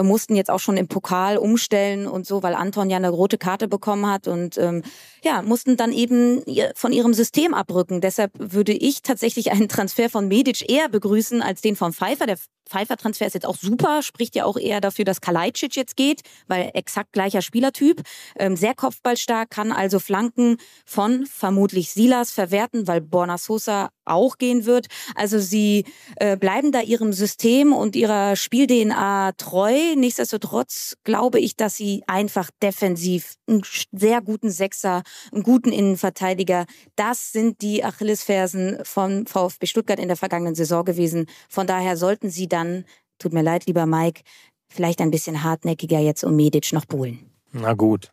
Mussten 0.00 0.34
jetzt 0.36 0.45
jetzt 0.46 0.50
auch 0.50 0.60
schon 0.60 0.76
im 0.76 0.86
Pokal 0.86 1.38
umstellen 1.38 2.06
und 2.06 2.26
so, 2.26 2.42
weil 2.42 2.54
Anton 2.54 2.88
ja 2.88 2.96
eine 2.96 3.10
rote 3.10 3.38
Karte 3.38 3.66
bekommen 3.66 4.06
hat 4.06 4.28
und 4.28 4.56
ähm, 4.58 4.82
ja, 5.24 5.42
mussten 5.42 5.76
dann 5.76 5.92
eben 5.92 6.42
von 6.74 6.92
ihrem 6.92 7.14
System 7.14 7.52
abrücken. 7.52 8.00
Deshalb 8.00 8.30
würde 8.36 8.72
ich 8.72 9.02
tatsächlich 9.02 9.50
einen 9.50 9.68
Transfer 9.68 10.08
von 10.08 10.28
Medic 10.28 10.70
eher 10.70 10.88
begrüßen 10.88 11.42
als 11.42 11.60
den 11.60 11.74
von 11.74 11.92
Pfeiffer. 11.92 12.26
Der 12.26 12.38
Pfeiffer-Transfer 12.68 13.26
ist 13.26 13.34
jetzt 13.34 13.46
auch 13.46 13.56
super, 13.56 14.02
spricht 14.02 14.34
ja 14.34 14.44
auch 14.44 14.56
eher 14.56 14.80
dafür, 14.80 15.04
dass 15.04 15.20
Kalajdzic 15.20 15.76
jetzt 15.76 15.96
geht, 15.96 16.22
weil 16.48 16.70
exakt 16.74 17.12
gleicher 17.12 17.42
Spielertyp, 17.42 18.02
ähm, 18.38 18.56
sehr 18.56 18.74
kopfballstark, 18.74 19.50
kann 19.50 19.72
also 19.72 19.98
Flanken 19.98 20.58
von 20.84 21.26
vermutlich 21.26 21.90
Silas 21.92 22.30
verwerten, 22.32 22.88
weil 22.88 23.00
Borna 23.00 23.38
Sosa 23.38 23.90
auch 24.04 24.38
gehen 24.38 24.66
wird. 24.66 24.86
Also 25.14 25.38
sie 25.38 25.84
äh, 26.16 26.36
bleiben 26.36 26.72
da 26.72 26.80
ihrem 26.80 27.12
System 27.12 27.72
und 27.72 27.96
ihrer 27.96 28.36
Spiel-DNA 28.36 29.32
treu. 29.32 29.94
Nichtsdestotrotz 30.36 30.96
glaube 31.04 31.40
ich, 31.40 31.56
dass 31.56 31.76
sie 31.76 32.02
einfach 32.06 32.50
defensiv 32.62 33.36
einen 33.48 33.62
sehr 33.92 34.20
guten 34.20 34.50
Sechser, 34.50 35.02
einen 35.32 35.42
guten 35.42 35.72
Innenverteidiger, 35.72 36.66
das 36.94 37.32
sind 37.32 37.62
die 37.62 37.82
Achillesfersen 37.82 38.78
von 38.82 39.26
VfB 39.26 39.66
Stuttgart 39.66 39.98
in 39.98 40.08
der 40.08 40.16
vergangenen 40.16 40.54
Saison 40.54 40.84
gewesen. 40.84 41.26
Von 41.48 41.66
daher 41.66 41.96
sollten 41.96 42.28
sie 42.28 42.48
dann, 42.48 42.84
tut 43.18 43.32
mir 43.32 43.42
leid, 43.42 43.66
lieber 43.66 43.86
Mike, 43.86 44.22
vielleicht 44.68 45.00
ein 45.00 45.10
bisschen 45.10 45.42
hartnäckiger 45.42 46.00
jetzt 46.00 46.22
um 46.22 46.36
Medic 46.36 46.72
noch 46.72 46.84
buhlen. 46.84 47.30
Na 47.52 47.72
gut. 47.72 48.12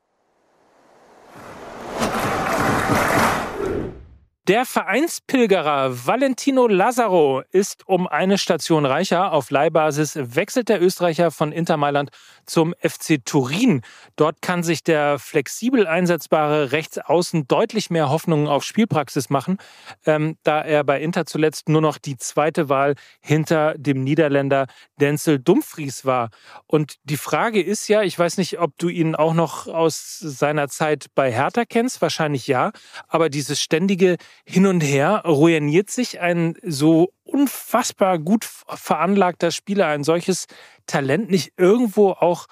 Der 4.50 4.66
Vereinspilgerer 4.66 6.06
Valentino 6.06 6.68
Lazaro 6.68 7.44
ist 7.52 7.88
um 7.88 8.08
eine 8.08 8.38
Station 8.38 8.86
reicher. 8.86 9.32
Auf 9.32 9.52
Leihbasis 9.52 10.20
wechselt 10.22 10.68
der 10.68 10.82
Österreicher 10.82 11.32
von 11.32 11.54
Inter 11.54 11.78
Mailand 11.78 12.10
zum 12.46 12.76
FC 12.82 13.24
Turin. 13.24 13.84
Dort 14.18 14.42
kann 14.42 14.62
sich 14.62 14.84
der 14.84 15.18
flexibel 15.18 15.88
einsetzbare 15.88 16.74
Rechtsaußen 16.74 17.48
deutlich 17.48 17.90
mehr 17.90 18.10
Hoffnungen 18.10 18.48
auf 18.48 18.66
Spielpraxis 18.66 19.30
machen, 19.30 19.60
ähm, 20.06 20.36
da 20.44 20.60
er 20.60 20.84
bei 20.84 21.00
Inter 21.00 21.26
zuletzt 21.26 21.70
nur 21.70 21.80
noch 21.80 21.98
die 21.98 22.18
zweite 22.18 22.68
Wahl 22.68 22.96
hinter 23.22 23.76
dem 23.78 24.04
Niederländer 24.04 24.68
Denzel 25.00 25.40
Dumfries 25.40 26.04
war. 26.04 26.32
Und 26.68 26.96
die 27.06 27.16
Frage 27.16 27.62
ist 27.62 27.88
ja, 27.88 28.02
ich 28.02 28.20
weiß 28.20 28.36
nicht, 28.36 28.60
ob 28.60 28.78
du 28.78 28.90
ihn 28.90 29.16
auch 29.16 29.34
noch 29.34 29.68
aus 29.68 30.20
seiner 30.20 30.68
Zeit 30.68 31.06
bei 31.16 31.32
Hertha 31.32 31.64
kennst, 31.64 32.02
wahrscheinlich 32.02 32.46
ja, 32.48 32.74
aber 33.08 33.30
dieses 33.30 33.62
ständige 33.62 34.18
hin 34.46 34.66
und 34.66 34.82
her 34.82 35.24
ruiniert 35.26 35.90
sich 35.90 36.20
ein 36.20 36.56
so 36.64 37.12
unfassbar 37.24 38.20
gut 38.20 38.46
veranlagter 38.46 39.52
Spieler, 39.52 39.88
ein 39.88 40.04
solches 40.04 40.46
Talent 40.88 41.30
nicht 41.30 41.54
irgendwo 41.58 42.12
auch 42.12 42.48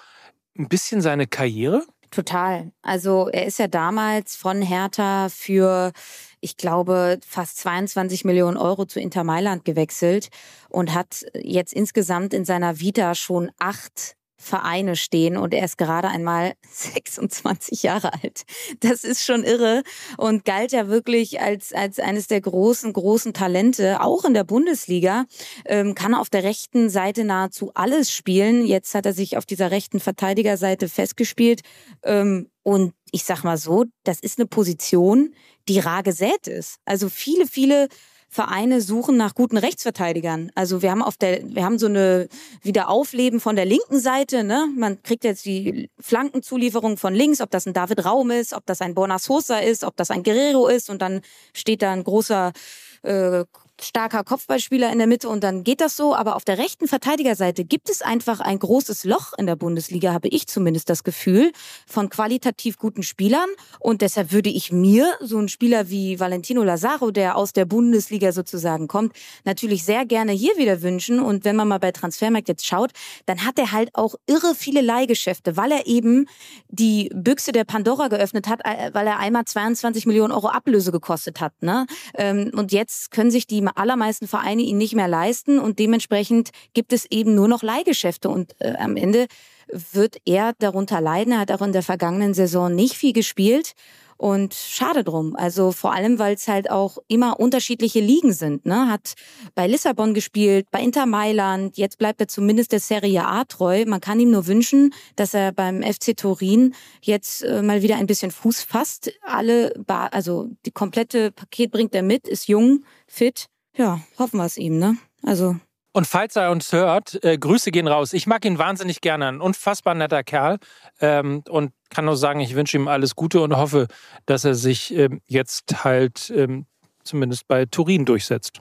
ein 0.56 0.68
bisschen 0.68 1.00
seine 1.00 1.26
Karriere? 1.26 1.84
Total. 2.10 2.70
Also 2.82 3.28
er 3.28 3.46
ist 3.46 3.58
ja 3.58 3.68
damals 3.68 4.36
von 4.36 4.60
Hertha 4.60 5.28
für, 5.30 5.92
ich 6.40 6.58
glaube, 6.58 7.18
fast 7.26 7.58
22 7.58 8.24
Millionen 8.26 8.58
Euro 8.58 8.84
zu 8.84 9.00
Inter 9.00 9.24
Mailand 9.24 9.64
gewechselt 9.64 10.28
und 10.68 10.92
hat 10.92 11.24
jetzt 11.34 11.72
insgesamt 11.72 12.34
in 12.34 12.44
seiner 12.44 12.80
Vita 12.80 13.14
schon 13.14 13.50
acht 13.58 14.16
Vereine 14.42 14.96
stehen 14.96 15.36
und 15.36 15.54
er 15.54 15.64
ist 15.64 15.78
gerade 15.78 16.08
einmal 16.08 16.54
26 16.72 17.84
Jahre 17.84 18.12
alt. 18.12 18.42
Das 18.80 19.04
ist 19.04 19.24
schon 19.24 19.44
irre 19.44 19.82
und 20.16 20.44
galt 20.44 20.72
ja 20.72 20.88
wirklich 20.88 21.40
als, 21.40 21.72
als 21.72 21.98
eines 21.98 22.26
der 22.26 22.40
großen, 22.40 22.92
großen 22.92 23.32
Talente, 23.32 24.00
auch 24.00 24.24
in 24.24 24.34
der 24.34 24.44
Bundesliga, 24.44 25.24
ähm, 25.64 25.94
kann 25.94 26.14
auf 26.14 26.28
der 26.28 26.42
rechten 26.42 26.90
Seite 26.90 27.24
nahezu 27.24 27.70
alles 27.74 28.12
spielen. 28.12 28.66
Jetzt 28.66 28.94
hat 28.94 29.06
er 29.06 29.12
sich 29.12 29.36
auf 29.36 29.46
dieser 29.46 29.70
rechten 29.70 30.00
Verteidigerseite 30.00 30.88
festgespielt 30.88 31.62
ähm, 32.02 32.48
und 32.64 32.94
ich 33.12 33.24
sag 33.24 33.44
mal 33.44 33.58
so, 33.58 33.84
das 34.04 34.20
ist 34.20 34.38
eine 34.38 34.46
Position, 34.46 35.34
die 35.68 35.78
rar 35.78 36.02
gesät 36.02 36.46
ist. 36.48 36.78
Also 36.84 37.08
viele, 37.08 37.46
viele 37.46 37.88
Vereine 38.34 38.80
suchen 38.80 39.18
nach 39.18 39.34
guten 39.34 39.58
Rechtsverteidigern. 39.58 40.50
Also 40.54 40.80
wir 40.80 40.90
haben 40.90 41.02
auf 41.02 41.18
der, 41.18 41.42
wir 41.54 41.66
haben 41.66 41.78
so 41.78 41.84
eine 41.84 42.28
Wiederaufleben 42.62 43.40
von 43.40 43.56
der 43.56 43.66
linken 43.66 44.00
Seite. 44.00 44.42
Ne? 44.42 44.68
Man 44.74 45.02
kriegt 45.02 45.24
jetzt 45.24 45.44
die 45.44 45.90
Flankenzulieferung 46.00 46.96
von 46.96 47.14
links, 47.14 47.42
ob 47.42 47.50
das 47.50 47.66
ein 47.66 47.74
David 47.74 48.06
Raum 48.06 48.30
ist, 48.30 48.54
ob 48.54 48.64
das 48.64 48.80
ein 48.80 48.94
Borna 48.94 49.18
Sosa 49.18 49.58
ist, 49.58 49.84
ob 49.84 49.98
das 49.98 50.10
ein 50.10 50.22
Guerrero 50.22 50.66
ist 50.68 50.88
und 50.88 51.02
dann 51.02 51.20
steht 51.52 51.82
da 51.82 51.92
ein 51.92 52.04
großer 52.04 52.54
äh, 53.02 53.44
starker 53.84 54.24
Kopfballspieler 54.24 54.90
in 54.92 54.98
der 54.98 55.06
Mitte 55.06 55.28
und 55.28 55.42
dann 55.44 55.64
geht 55.64 55.80
das 55.80 55.96
so. 55.96 56.14
Aber 56.14 56.36
auf 56.36 56.44
der 56.44 56.58
rechten 56.58 56.88
Verteidigerseite 56.88 57.64
gibt 57.64 57.90
es 57.90 58.02
einfach 58.02 58.40
ein 58.40 58.58
großes 58.58 59.04
Loch 59.04 59.32
in 59.36 59.46
der 59.46 59.56
Bundesliga, 59.56 60.12
habe 60.12 60.28
ich 60.28 60.46
zumindest 60.46 60.88
das 60.88 61.04
Gefühl, 61.04 61.52
von 61.86 62.08
qualitativ 62.08 62.78
guten 62.78 63.02
Spielern. 63.02 63.48
Und 63.80 64.02
deshalb 64.02 64.32
würde 64.32 64.50
ich 64.50 64.72
mir 64.72 65.14
so 65.20 65.38
einen 65.38 65.48
Spieler 65.48 65.90
wie 65.90 66.20
Valentino 66.20 66.62
Lazaro, 66.62 67.10
der 67.10 67.36
aus 67.36 67.52
der 67.52 67.64
Bundesliga 67.64 68.32
sozusagen 68.32 68.88
kommt, 68.88 69.14
natürlich 69.44 69.84
sehr 69.84 70.04
gerne 70.06 70.32
hier 70.32 70.56
wieder 70.56 70.82
wünschen. 70.82 71.20
Und 71.20 71.44
wenn 71.44 71.56
man 71.56 71.68
mal 71.68 71.78
bei 71.78 71.92
Transfermarkt 71.92 72.48
jetzt 72.48 72.66
schaut, 72.66 72.92
dann 73.26 73.44
hat 73.44 73.58
er 73.58 73.72
halt 73.72 73.90
auch 73.94 74.14
irre 74.26 74.54
viele 74.54 74.80
Leihgeschäfte, 74.80 75.56
weil 75.56 75.72
er 75.72 75.86
eben 75.86 76.26
die 76.68 77.10
Büchse 77.14 77.52
der 77.52 77.64
Pandora 77.64 78.08
geöffnet 78.08 78.48
hat, 78.48 78.60
äh, 78.64 78.90
weil 78.92 79.06
er 79.06 79.18
einmal 79.18 79.44
22 79.44 80.06
Millionen 80.06 80.32
Euro 80.32 80.48
Ablöse 80.48 80.92
gekostet 80.92 81.40
hat. 81.40 81.52
Ne? 81.62 81.86
Ähm, 82.14 82.50
und 82.54 82.72
jetzt 82.72 83.10
können 83.10 83.30
sich 83.30 83.46
die 83.46 83.62
allermeisten 83.74 84.26
Vereine 84.26 84.62
ihn 84.62 84.78
nicht 84.78 84.94
mehr 84.94 85.08
leisten 85.08 85.58
und 85.58 85.78
dementsprechend 85.78 86.50
gibt 86.74 86.92
es 86.92 87.06
eben 87.10 87.34
nur 87.34 87.48
noch 87.48 87.62
Leihgeschäfte 87.62 88.28
und 88.28 88.54
äh, 88.60 88.74
am 88.78 88.96
Ende 88.96 89.26
wird 89.68 90.16
er 90.24 90.52
darunter 90.58 91.00
leiden. 91.00 91.32
Er 91.32 91.40
hat 91.40 91.52
auch 91.52 91.62
in 91.62 91.72
der 91.72 91.82
vergangenen 91.82 92.34
Saison 92.34 92.74
nicht 92.74 92.94
viel 92.94 93.12
gespielt. 93.12 93.74
Und 94.22 94.54
schade 94.54 95.02
drum. 95.02 95.34
Also 95.34 95.72
vor 95.72 95.92
allem, 95.92 96.20
weil 96.20 96.36
es 96.36 96.46
halt 96.46 96.70
auch 96.70 96.98
immer 97.08 97.40
unterschiedliche 97.40 97.98
Ligen 97.98 98.32
sind. 98.32 98.64
Ne? 98.66 98.88
Hat 98.88 99.14
bei 99.56 99.66
Lissabon 99.66 100.14
gespielt, 100.14 100.68
bei 100.70 100.80
Inter 100.80 101.06
Mailand. 101.06 101.76
Jetzt 101.76 101.98
bleibt 101.98 102.20
er 102.20 102.28
zumindest 102.28 102.70
der 102.70 102.78
Serie 102.78 103.26
A 103.26 103.42
treu. 103.42 103.84
Man 103.84 104.00
kann 104.00 104.20
ihm 104.20 104.30
nur 104.30 104.46
wünschen, 104.46 104.94
dass 105.16 105.34
er 105.34 105.50
beim 105.50 105.82
FC 105.82 106.16
Turin 106.16 106.72
jetzt 107.00 107.42
äh, 107.42 107.62
mal 107.62 107.82
wieder 107.82 107.96
ein 107.96 108.06
bisschen 108.06 108.30
Fuß 108.30 108.62
fasst. 108.62 109.10
Alle, 109.22 109.74
also 109.88 110.50
die 110.66 110.70
komplette 110.70 111.32
Paket 111.32 111.72
bringt 111.72 111.92
er 111.92 112.02
mit, 112.02 112.28
ist 112.28 112.46
jung, 112.46 112.84
fit 113.08 113.48
ja, 113.76 114.00
hoffen 114.18 114.38
wir 114.38 114.44
es 114.44 114.56
ihm, 114.56 114.78
ne? 114.78 114.96
Also. 115.24 115.56
Und 115.92 116.06
falls 116.06 116.36
er 116.36 116.50
uns 116.50 116.72
hört, 116.72 117.22
äh, 117.22 117.36
Grüße 117.36 117.70
gehen 117.70 117.86
raus. 117.86 118.14
Ich 118.14 118.26
mag 118.26 118.44
ihn 118.44 118.58
wahnsinnig 118.58 119.02
gerne. 119.02 119.28
Ein 119.28 119.40
unfassbar 119.40 119.94
netter 119.94 120.24
Kerl. 120.24 120.58
Ähm, 121.00 121.42
und 121.48 121.72
kann 121.90 122.06
nur 122.06 122.16
sagen, 122.16 122.40
ich 122.40 122.54
wünsche 122.54 122.78
ihm 122.78 122.88
alles 122.88 123.14
Gute 123.14 123.42
und 123.42 123.54
hoffe, 123.54 123.88
dass 124.24 124.44
er 124.44 124.54
sich 124.54 124.94
ähm, 124.94 125.20
jetzt 125.26 125.84
halt 125.84 126.32
ähm, 126.34 126.66
zumindest 127.04 127.46
bei 127.46 127.66
Turin 127.66 128.06
durchsetzt. 128.06 128.60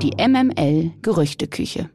Die 0.00 0.12
MML 0.16 0.92
Gerüchteküche. 1.02 1.90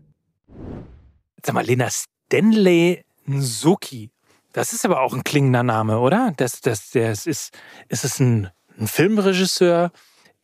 Sag 1.44 1.56
mal, 1.56 1.66
Lena 1.66 1.90
Stanley 1.90 3.04
Nsuki. 3.26 4.12
Das 4.54 4.74
ist 4.74 4.86
aber 4.86 5.02
auch 5.02 5.14
ein 5.14 5.24
klingender 5.24 5.64
Name, 5.64 6.00
oder? 6.00 6.34
Das, 6.38 6.62
das, 6.62 6.92
das 6.92 7.26
ist, 7.26 7.52
ist 7.90 8.06
es 8.06 8.20
ein, 8.20 8.50
ein 8.80 8.88
Filmregisseur? 8.88 9.92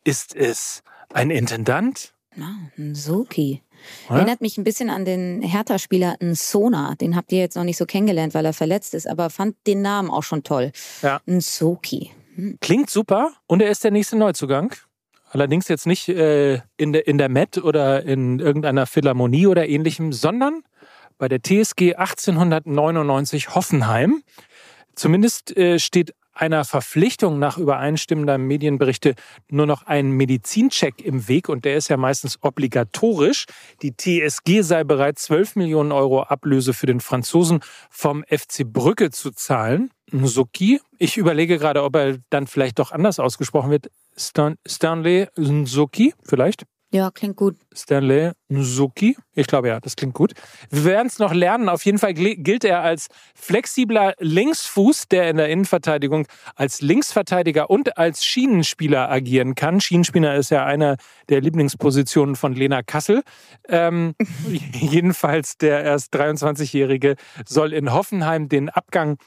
Ist 0.03 0.35
es 0.35 0.83
ein 1.13 1.29
Intendant? 1.29 2.13
Ah, 2.39 2.55
ein 2.77 2.95
Soki. 2.95 3.61
Erinnert 4.09 4.41
mich 4.41 4.57
ein 4.57 4.63
bisschen 4.63 4.89
an 4.89 5.05
den 5.05 5.41
Hertha-Spieler 5.41 6.17
Sona. 6.33 6.95
Den 6.95 7.15
habt 7.15 7.31
ihr 7.31 7.39
jetzt 7.39 7.55
noch 7.55 7.63
nicht 7.63 7.77
so 7.77 7.85
kennengelernt, 7.85 8.33
weil 8.33 8.45
er 8.45 8.53
verletzt 8.53 8.93
ist, 8.93 9.07
aber 9.07 9.29
fand 9.29 9.55
den 9.67 9.81
Namen 9.81 10.09
auch 10.09 10.23
schon 10.23 10.43
toll. 10.43 10.71
Ja. 11.01 11.21
Soki. 11.25 12.11
Hm. 12.35 12.57
Klingt 12.61 12.89
super 12.89 13.33
und 13.47 13.61
er 13.61 13.69
ist 13.69 13.83
der 13.83 13.91
nächste 13.91 14.17
Neuzugang. 14.17 14.73
Allerdings 15.29 15.67
jetzt 15.67 15.87
nicht 15.87 16.09
äh, 16.09 16.61
in, 16.77 16.93
der, 16.93 17.07
in 17.07 17.17
der 17.17 17.29
Met 17.29 17.57
oder 17.57 18.03
in 18.03 18.39
irgendeiner 18.39 18.85
Philharmonie 18.85 19.47
oder 19.47 19.67
ähnlichem, 19.67 20.11
sondern 20.11 20.63
bei 21.17 21.29
der 21.29 21.41
TSG 21.41 21.95
1899 21.95 23.55
Hoffenheim. 23.55 24.23
Zumindest 24.95 25.55
äh, 25.55 25.79
steht 25.79 26.13
einer 26.33 26.63
Verpflichtung 26.65 27.39
nach 27.39 27.57
übereinstimmender 27.57 28.37
Medienberichte 28.37 29.15
nur 29.49 29.65
noch 29.65 29.83
ein 29.83 30.11
Medizincheck 30.11 31.01
im 31.01 31.27
Weg 31.27 31.49
und 31.49 31.65
der 31.65 31.77
ist 31.77 31.89
ja 31.89 31.97
meistens 31.97 32.39
obligatorisch. 32.41 33.45
Die 33.81 33.95
TSG 33.95 34.61
sei 34.61 34.83
bereit, 34.83 35.19
12 35.19 35.55
Millionen 35.55 35.91
Euro 35.91 36.23
Ablöse 36.23 36.73
für 36.73 36.85
den 36.85 36.99
Franzosen 36.99 37.59
vom 37.89 38.23
FC 38.23 38.63
Brücke 38.65 39.11
zu 39.11 39.31
zahlen. 39.31 39.91
Nsoki, 40.11 40.81
ich 40.97 41.17
überlege 41.17 41.57
gerade, 41.57 41.83
ob 41.83 41.95
er 41.95 42.17
dann 42.29 42.47
vielleicht 42.47 42.79
doch 42.79 42.91
anders 42.91 43.19
ausgesprochen 43.19 43.71
wird. 43.71 43.91
Stanley 44.17 45.27
Nsoki, 45.37 46.13
vielleicht? 46.23 46.65
Ja, 46.93 47.09
klingt 47.09 47.37
gut. 47.37 47.55
Stanley 47.73 48.31
Nzuki. 48.51 49.15
Ich 49.33 49.47
glaube 49.47 49.69
ja, 49.69 49.79
das 49.79 49.95
klingt 49.95 50.13
gut. 50.13 50.33
Wir 50.69 50.83
werden 50.83 51.07
es 51.07 51.19
noch 51.19 51.33
lernen. 51.33 51.69
Auf 51.69 51.85
jeden 51.85 51.99
Fall 51.99 52.13
gilt 52.13 52.65
er 52.65 52.81
als 52.81 53.07
flexibler 53.33 54.13
Linksfuß, 54.19 55.07
der 55.07 55.29
in 55.29 55.37
der 55.37 55.47
Innenverteidigung 55.47 56.27
als 56.55 56.81
Linksverteidiger 56.81 57.69
und 57.69 57.97
als 57.97 58.25
Schienenspieler 58.25 59.09
agieren 59.09 59.55
kann. 59.55 59.79
Schienenspieler 59.79 60.35
ist 60.35 60.51
ja 60.51 60.65
eine 60.65 60.97
der 61.29 61.39
Lieblingspositionen 61.39 62.35
von 62.35 62.53
Lena 62.53 62.83
Kassel. 62.83 63.23
Ähm, 63.69 64.13
jedenfalls 64.73 65.57
der 65.57 65.85
erst 65.85 66.13
23-Jährige 66.13 67.15
soll 67.45 67.71
in 67.71 67.93
Hoffenheim 67.93 68.49
den 68.49 68.69
Abgang 68.69 69.17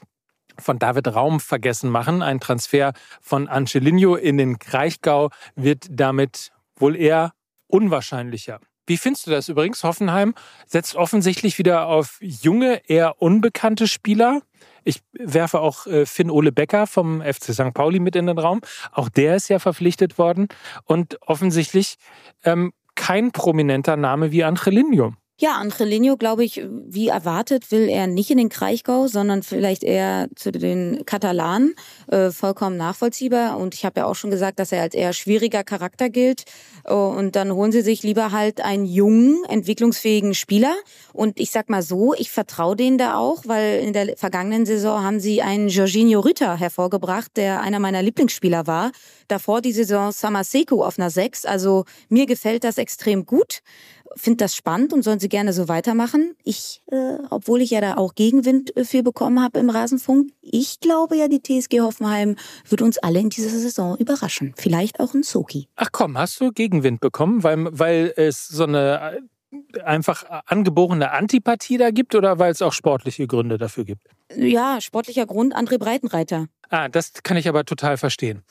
von 0.59 0.77
David 0.77 1.07
Raum 1.15 1.39
vergessen 1.39 1.89
machen. 1.89 2.21
Ein 2.21 2.39
Transfer 2.39 2.93
von 3.21 3.47
Angelino 3.47 4.15
in 4.15 4.37
den 4.37 4.59
Kraichgau 4.59 5.31
wird 5.55 5.87
damit 5.89 6.51
wohl 6.77 6.95
eher 6.95 7.33
unwahrscheinlicher. 7.75 8.59
Wie 8.87 8.97
findest 8.97 9.27
du 9.27 9.31
das 9.31 9.49
übrigens? 9.49 9.83
Hoffenheim 9.83 10.35
setzt 10.67 10.95
offensichtlich 10.95 11.57
wieder 11.57 11.87
auf 11.87 12.19
junge, 12.21 12.81
eher 12.87 13.21
unbekannte 13.21 13.87
Spieler. 13.87 14.41
Ich 14.83 15.01
werfe 15.13 15.59
auch 15.59 15.87
äh, 15.87 16.05
Finn 16.05 16.29
Ole 16.29 16.51
Becker 16.51 16.85
vom 16.85 17.21
FC 17.21 17.53
St. 17.53 17.73
Pauli 17.73 17.99
mit 17.99 18.15
in 18.15 18.27
den 18.27 18.37
Raum. 18.37 18.61
Auch 18.91 19.09
der 19.09 19.35
ist 19.35 19.49
ja 19.49 19.57
verpflichtet 19.57 20.19
worden. 20.19 20.47
Und 20.83 21.19
offensichtlich 21.21 21.95
ähm, 22.43 22.73
kein 22.93 23.31
prominenter 23.31 23.97
Name 23.97 24.31
wie 24.31 24.43
Angelino. 24.43 25.13
Ja, 25.37 25.57
Angelino, 25.57 26.15
glaube 26.15 26.45
ich, 26.45 26.63
wie 26.65 27.09
erwartet, 27.09 27.69
will 27.69 27.89
er 27.89 28.07
nicht 28.07 28.31
in 28.31 28.37
den 28.37 28.47
Kraichgau, 28.47 29.07
sondern 29.07 29.43
vielleicht 29.43 29.83
eher 29.83 30.29
zu 30.37 30.49
den 30.49 31.05
Katalanen. 31.05 31.75
Äh, 32.07 32.31
vollkommen 32.31 32.77
nachvollziehbar. 32.77 33.57
Und 33.57 33.73
ich 33.73 33.83
habe 33.83 33.99
ja 33.99 34.05
auch 34.05 34.15
schon 34.15 34.31
gesagt, 34.31 34.59
dass 34.59 34.71
er 34.71 34.81
als 34.81 34.95
eher 34.95 35.11
schwieriger 35.11 35.65
Charakter 35.65 36.09
gilt. 36.09 36.45
Äh, 36.85 36.93
und 36.93 37.35
dann 37.35 37.51
holen 37.51 37.73
sie 37.73 37.81
sich 37.81 38.01
lieber 38.01 38.31
halt 38.31 38.61
einen 38.61 38.85
jungen, 38.85 39.43
entwicklungsfähigen 39.49 40.35
Spieler. 40.35 40.73
Und 41.11 41.37
ich 41.37 41.51
sag 41.51 41.69
mal 41.69 41.81
so, 41.81 42.13
ich 42.13 42.31
vertraue 42.31 42.77
denen 42.77 42.97
da 42.97 43.17
auch, 43.17 43.43
weil 43.45 43.81
in 43.81 43.91
der 43.91 44.15
vergangenen 44.15 44.65
Saison 44.65 45.03
haben 45.03 45.19
sie 45.19 45.41
einen 45.41 45.67
Jorginho 45.67 46.21
Rütter 46.21 46.55
hervorgebracht, 46.55 47.35
der 47.35 47.59
einer 47.59 47.79
meiner 47.79 48.01
Lieblingsspieler 48.01 48.67
war. 48.67 48.93
Davor 49.27 49.61
die 49.61 49.73
Saison 49.73 50.13
Samaseku 50.13 50.81
auf 50.81 50.97
einer 50.97 51.09
6. 51.09 51.43
Also 51.43 51.83
mir 52.07 52.25
gefällt 52.25 52.63
das 52.63 52.77
extrem 52.77 53.25
gut 53.25 53.59
finde 54.15 54.37
das 54.37 54.55
spannend 54.55 54.93
und 54.93 55.03
sollen 55.03 55.19
sie 55.19 55.29
gerne 55.29 55.53
so 55.53 55.67
weitermachen. 55.67 56.35
Ich, 56.43 56.81
äh, 56.91 57.17
obwohl 57.29 57.61
ich 57.61 57.71
ja 57.71 57.81
da 57.81 57.97
auch 57.97 58.15
Gegenwind 58.15 58.75
äh, 58.75 58.85
für 58.85 59.03
bekommen 59.03 59.41
habe 59.41 59.59
im 59.59 59.69
Rasenfunk, 59.69 60.31
ich 60.41 60.79
glaube 60.79 61.17
ja, 61.17 61.27
die 61.27 61.41
TSG 61.41 61.81
Hoffenheim 61.81 62.35
wird 62.67 62.81
uns 62.81 62.97
alle 62.97 63.19
in 63.19 63.29
dieser 63.29 63.49
Saison 63.49 63.97
überraschen. 63.97 64.53
Vielleicht 64.57 64.99
auch 64.99 65.13
ein 65.13 65.23
Soki. 65.23 65.67
Ach 65.75 65.89
komm, 65.91 66.17
hast 66.17 66.39
du 66.39 66.51
Gegenwind 66.51 67.01
bekommen, 67.01 67.43
weil, 67.43 67.67
weil 67.77 68.13
es 68.15 68.47
so 68.47 68.63
eine 68.63 69.17
äh, 69.17 69.81
einfach 69.83 70.23
angeborene 70.45 71.11
Antipathie 71.11 71.77
da 71.77 71.91
gibt 71.91 72.15
oder 72.15 72.39
weil 72.39 72.51
es 72.51 72.61
auch 72.61 72.73
sportliche 72.73 73.27
Gründe 73.27 73.57
dafür 73.57 73.85
gibt? 73.85 74.07
Ja, 74.35 74.81
sportlicher 74.81 75.25
Grund, 75.25 75.55
André 75.55 75.77
Breitenreiter. 75.77 76.47
Ah, 76.69 76.89
das 76.89 77.13
kann 77.23 77.37
ich 77.37 77.47
aber 77.47 77.65
total 77.65 77.97
verstehen. 77.97 78.43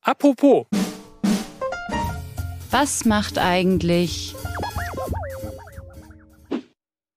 Apropos. 0.00 0.66
Was 2.70 3.04
macht 3.04 3.38
eigentlich 3.38 4.34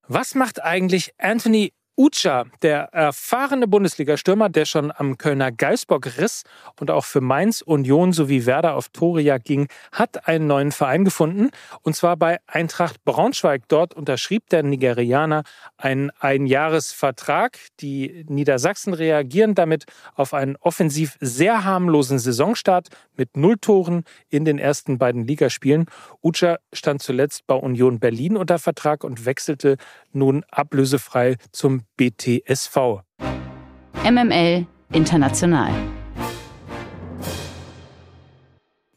was 0.10 0.34
macht 0.36 0.62
eigentlich 0.62 1.14
Anthony 1.20 1.72
Ucha, 2.00 2.46
der 2.62 2.94
erfahrene 2.94 3.68
Bundesliga-Stürmer, 3.68 4.48
der 4.48 4.64
schon 4.64 4.90
am 4.96 5.18
Kölner 5.18 5.52
Geisbock 5.52 6.18
riss 6.18 6.44
und 6.80 6.92
auch 6.92 7.04
für 7.04 7.20
Mainz, 7.20 7.62
Union 7.62 8.14
sowie 8.14 8.46
Werder 8.46 8.76
auf 8.76 8.88
Torejagd 8.88 9.44
ging, 9.44 9.68
hat 9.92 10.26
einen 10.26 10.48
neuen 10.48 10.72
Verein 10.72 11.04
gefunden. 11.04 11.50
Und 11.82 11.98
zwar 11.98 12.16
bei 12.16 12.40
Eintracht 12.48 13.04
Braunschweig. 13.04 13.64
Dort 13.68 13.96
unterschrieb 13.96 14.48
der 14.48 14.64
Nigerianer 14.64 15.44
einen 15.76 16.10
Einjahresvertrag. 16.22 17.60
Die 17.82 18.24
Niedersachsen 18.30 18.94
reagieren 18.94 19.54
damit 19.54 19.84
auf 20.16 20.34
einen 20.34 20.56
offensiv 20.56 21.18
sehr 21.20 21.66
harmlosen 21.66 22.18
Saisonstart 22.18 22.88
mit 23.18 23.36
null 23.36 23.58
Toren 23.58 24.06
in 24.30 24.46
den 24.46 24.58
ersten 24.58 25.00
beiden 25.00 25.28
Ligaspielen. 25.28 25.88
Ucha 26.24 26.60
stand 26.72 27.02
zuletzt 27.02 27.46
bei 27.46 27.56
Union 27.56 28.00
Berlin 28.00 28.38
unter 28.38 28.58
Vertrag 28.58 29.04
und 29.04 29.26
wechselte 29.26 29.76
nun 30.12 30.44
ablösefrei 30.50 31.38
zum 31.52 31.82
BTSV. 31.98 33.02
MML 34.04 34.66
International. 34.92 35.72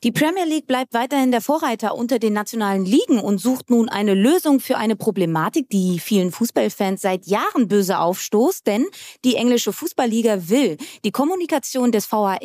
Die 0.05 0.11
Premier 0.11 0.45
League 0.45 0.67
bleibt 0.67 0.95
weiterhin 0.95 1.31
der 1.31 1.41
Vorreiter 1.41 1.95
unter 1.95 2.19
den 2.19 2.33
nationalen 2.33 2.85
Ligen 2.85 3.21
und 3.21 3.39
sucht 3.39 3.71
nun 3.71 3.89
eine 3.89 4.15
Lösung 4.15 4.59
für 4.59 4.77
eine 4.77 4.97
Problematik, 4.97 5.71
die 5.71 6.01
vielen 6.01 6.33
Fußballfans 6.33 7.01
seit 7.01 7.29
Jahren 7.29 7.69
böse 7.69 8.01
aufstoßt, 8.01 8.67
denn 8.67 8.85
die 9.25 9.37
englische 9.37 9.73
Fußballliga 9.73 10.49
will 10.49 10.77
die 11.05 11.13
Kommunikation 11.13 11.93
des 11.93 12.11
VAR 12.11 12.41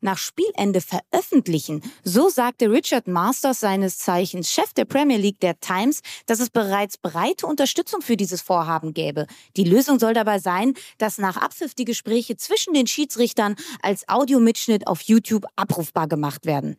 nach 0.00 0.18
Spielende 0.18 0.80
veröffentlichen. 0.80 1.82
So 2.04 2.28
sagte 2.28 2.70
Richard 2.70 3.08
Masters 3.08 3.58
seines 3.58 3.98
Zeichens 3.98 4.52
Chef 4.52 4.72
der 4.74 4.84
Premier 4.84 5.18
League 5.18 5.40
der 5.40 5.58
Times, 5.58 6.02
dass 6.26 6.38
es 6.38 6.48
bereits 6.48 6.96
breite 6.96 7.44
Unterstützung 7.48 8.02
für 8.02 8.16
dieses 8.16 8.40
Vorhaben 8.40 8.94
gäbe. 8.94 9.26
Die 9.56 9.64
Lösung 9.64 9.98
soll 9.98 10.14
dabei 10.14 10.38
sein, 10.38 10.74
dass 10.98 11.18
nach 11.18 11.38
Abpfiff 11.38 11.74
die 11.74 11.86
Gespräche 11.86 12.36
zwischen 12.36 12.72
den 12.72 12.86
Schiedsrichtern 12.86 13.56
als 13.82 14.08
Audiomitschnitt 14.08 14.86
auf 14.86 15.02
YouTube 15.02 15.44
abrufbar 15.56 16.06
gemacht 16.06 16.46
werden 16.46 16.76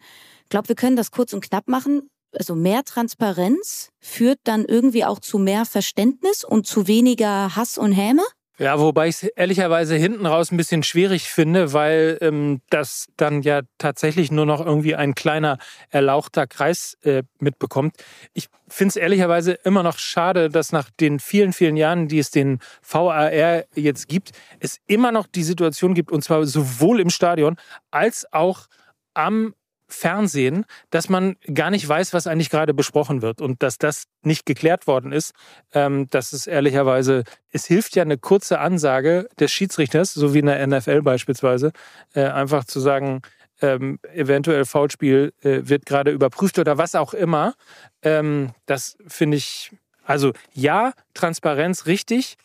glaube, 0.51 0.69
wir 0.69 0.75
können 0.75 0.95
das 0.95 1.09
kurz 1.09 1.33
und 1.33 1.43
knapp 1.43 1.67
machen. 1.67 2.09
Also 2.37 2.55
mehr 2.55 2.83
Transparenz 2.83 3.89
führt 3.99 4.39
dann 4.43 4.65
irgendwie 4.65 5.03
auch 5.03 5.19
zu 5.19 5.39
mehr 5.39 5.65
Verständnis 5.65 6.43
und 6.43 6.67
zu 6.67 6.87
weniger 6.87 7.55
Hass 7.55 7.77
und 7.77 7.91
Häme? 7.91 8.23
Ja, 8.61 8.79
wobei 8.79 9.07
ich 9.07 9.15
es 9.15 9.23
ehrlicherweise 9.23 9.95
hinten 9.95 10.27
raus 10.27 10.51
ein 10.51 10.57
bisschen 10.57 10.83
schwierig 10.83 11.29
finde, 11.29 11.73
weil 11.73 12.19
ähm, 12.21 12.61
das 12.69 13.07
dann 13.17 13.41
ja 13.41 13.61
tatsächlich 13.79 14.29
nur 14.29 14.45
noch 14.45 14.63
irgendwie 14.63 14.93
ein 14.93 15.15
kleiner 15.15 15.57
erlauchter 15.89 16.45
Kreis 16.45 16.95
äh, 17.01 17.23
mitbekommt. 17.39 17.95
Ich 18.33 18.49
finde 18.67 18.89
es 18.89 18.95
ehrlicherweise 18.97 19.53
immer 19.53 19.81
noch 19.81 19.97
schade, 19.97 20.49
dass 20.49 20.71
nach 20.71 20.91
den 20.91 21.19
vielen, 21.19 21.53
vielen 21.53 21.75
Jahren, 21.75 22.07
die 22.07 22.19
es 22.19 22.29
den 22.29 22.59
VAR 22.87 23.31
jetzt 23.73 24.07
gibt, 24.07 24.29
es 24.59 24.77
immer 24.85 25.11
noch 25.11 25.25
die 25.25 25.43
Situation 25.43 25.95
gibt, 25.95 26.11
und 26.11 26.23
zwar 26.23 26.45
sowohl 26.45 26.99
im 26.99 27.09
Stadion 27.09 27.55
als 27.89 28.31
auch 28.31 28.67
am 29.15 29.55
Fernsehen, 29.93 30.65
dass 30.89 31.09
man 31.09 31.35
gar 31.53 31.69
nicht 31.69 31.87
weiß, 31.87 32.13
was 32.13 32.27
eigentlich 32.27 32.49
gerade 32.49 32.73
besprochen 32.73 33.21
wird 33.21 33.41
und 33.41 33.61
dass 33.63 33.77
das 33.77 34.05
nicht 34.23 34.45
geklärt 34.45 34.87
worden 34.87 35.11
ist. 35.11 35.33
Ähm, 35.73 36.07
das 36.09 36.33
ist 36.33 36.47
ehrlicherweise, 36.47 37.23
es 37.51 37.65
hilft 37.65 37.95
ja 37.95 38.03
eine 38.03 38.17
kurze 38.17 38.59
Ansage 38.59 39.27
des 39.39 39.51
Schiedsrichters, 39.51 40.13
so 40.13 40.33
wie 40.33 40.39
in 40.39 40.45
der 40.45 40.65
NFL 40.65 41.01
beispielsweise, 41.01 41.71
äh, 42.13 42.23
einfach 42.23 42.65
zu 42.65 42.79
sagen, 42.79 43.21
ähm, 43.61 43.99
eventuell 44.13 44.65
Foulspiel 44.65 45.33
äh, 45.41 45.61
wird 45.63 45.85
gerade 45.85 46.11
überprüft 46.11 46.57
oder 46.59 46.77
was 46.77 46.95
auch 46.95 47.13
immer. 47.13 47.53
Ähm, 48.01 48.51
das 48.65 48.97
finde 49.07 49.37
ich, 49.37 49.71
also 50.03 50.33
ja, 50.53 50.93
Transparenz 51.13 51.85
richtig, 51.85 52.37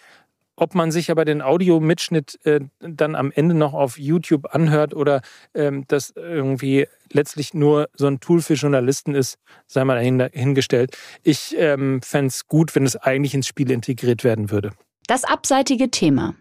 ob 0.57 0.75
man 0.75 0.91
sich 0.91 1.11
aber 1.11 1.25
den 1.25 1.43
Audiomitschnitt 1.43 2.39
äh, 2.45 2.61
dann 2.81 3.15
am 3.15 3.31
Ende 3.31 3.55
noch 3.55 3.75
auf 3.75 3.99
YouTube 3.99 4.55
anhört 4.55 4.95
oder 4.95 5.21
ähm, 5.55 5.85
das 5.89 6.13
irgendwie 6.17 6.87
letztlich 7.13 7.55
nur 7.55 7.89
so 7.95 8.07
ein 8.07 8.21
Tool 8.21 8.41
für 8.41 8.55
Journalisten 8.55 9.15
ist, 9.15 9.39
sei 9.67 9.85
mal 9.85 10.03
dahingestellt. 10.19 10.97
Ich 11.23 11.55
ähm, 11.59 12.01
fände 12.03 12.29
es 12.29 12.47
gut, 12.47 12.75
wenn 12.75 12.85
es 12.85 12.97
eigentlich 12.97 13.35
ins 13.35 13.47
Spiel 13.47 13.71
integriert 13.71 14.25
werden 14.25 14.51
würde. 14.51 14.73
Das 15.07 15.25
abseitige 15.25 15.91
Thema. 15.91 16.35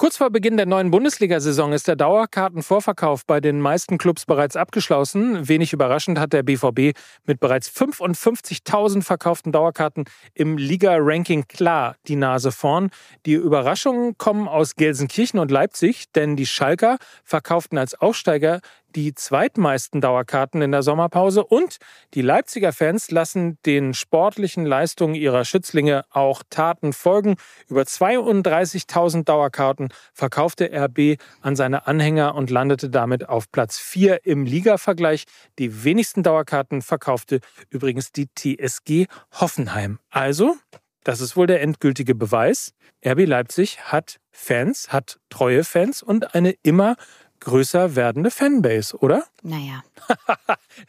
Kurz 0.00 0.16
vor 0.16 0.30
Beginn 0.30 0.56
der 0.56 0.64
neuen 0.64 0.90
Bundesliga-Saison 0.90 1.74
ist 1.74 1.86
der 1.86 1.94
Dauerkartenvorverkauf 1.94 3.26
bei 3.26 3.38
den 3.38 3.60
meisten 3.60 3.98
Clubs 3.98 4.24
bereits 4.24 4.56
abgeschlossen. 4.56 5.46
Wenig 5.46 5.74
überraschend 5.74 6.18
hat 6.18 6.32
der 6.32 6.42
BVB 6.42 6.98
mit 7.26 7.38
bereits 7.38 7.68
55.000 7.68 9.02
verkauften 9.02 9.52
Dauerkarten 9.52 10.06
im 10.32 10.56
Liga-Ranking 10.56 11.48
klar 11.48 11.96
die 12.08 12.16
Nase 12.16 12.50
vorn. 12.50 12.88
Die 13.26 13.34
Überraschungen 13.34 14.16
kommen 14.16 14.48
aus 14.48 14.74
Gelsenkirchen 14.74 15.38
und 15.38 15.50
Leipzig, 15.50 16.10
denn 16.14 16.34
die 16.34 16.46
Schalker 16.46 16.96
verkauften 17.22 17.76
als 17.76 17.92
Aufsteiger 17.92 18.60
die 18.94 19.14
zweitmeisten 19.14 20.00
Dauerkarten 20.00 20.62
in 20.62 20.72
der 20.72 20.82
Sommerpause 20.82 21.44
und 21.44 21.78
die 22.14 22.22
Leipziger 22.22 22.72
Fans 22.72 23.10
lassen 23.10 23.58
den 23.66 23.94
sportlichen 23.94 24.64
Leistungen 24.66 25.14
ihrer 25.14 25.44
Schützlinge 25.44 26.04
auch 26.10 26.42
Taten 26.50 26.92
folgen. 26.92 27.36
Über 27.68 27.82
32.000 27.82 29.24
Dauerkarten 29.24 29.88
verkaufte 30.12 30.70
RB 30.72 31.20
an 31.40 31.56
seine 31.56 31.86
Anhänger 31.86 32.34
und 32.34 32.50
landete 32.50 32.90
damit 32.90 33.28
auf 33.28 33.50
Platz 33.50 33.78
4 33.78 34.24
im 34.24 34.44
Liga-Vergleich. 34.44 35.24
Die 35.58 35.84
wenigsten 35.84 36.22
Dauerkarten 36.22 36.82
verkaufte 36.82 37.40
übrigens 37.68 38.12
die 38.12 38.28
TSG 38.34 39.06
Hoffenheim. 39.32 39.98
Also, 40.10 40.56
das 41.04 41.20
ist 41.20 41.36
wohl 41.36 41.46
der 41.46 41.62
endgültige 41.62 42.14
Beweis. 42.14 42.74
RB 43.04 43.26
Leipzig 43.26 43.80
hat 43.80 44.20
Fans, 44.30 44.92
hat 44.92 45.18
treue 45.30 45.64
Fans 45.64 46.02
und 46.02 46.34
eine 46.34 46.54
immer 46.62 46.96
größer 47.40 47.96
werdende 47.96 48.30
Fanbase, 48.30 48.96
oder? 48.98 49.24
Naja. 49.42 49.82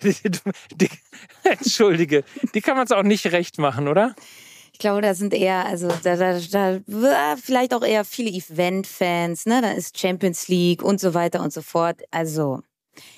die, 0.04 0.16
die, 0.76 0.90
Entschuldige, 1.44 2.24
die 2.54 2.62
kann 2.62 2.78
man 2.78 2.86
es 2.86 2.92
auch 2.92 3.04
nicht 3.04 3.28
recht 3.28 3.58
machen, 3.58 3.88
oder? 3.88 4.16
Ich 4.74 4.80
glaube, 4.80 5.02
da 5.02 5.14
sind 5.14 5.34
eher, 5.34 5.66
also 5.66 5.90
da, 6.04 6.16
da, 6.16 6.40
da 6.50 7.36
vielleicht 7.42 7.74
auch 7.74 7.84
eher 7.84 8.04
viele 8.04 8.32
Event-Fans, 8.32 9.46
ne? 9.46 9.62
Da 9.62 9.72
ist 9.72 10.00
Champions 10.00 10.48
League 10.48 10.82
und 10.82 11.00
so 11.00 11.14
weiter 11.14 11.42
und 11.42 11.54
so 11.54 11.62
fort. 11.62 12.02
Also, 12.10 12.62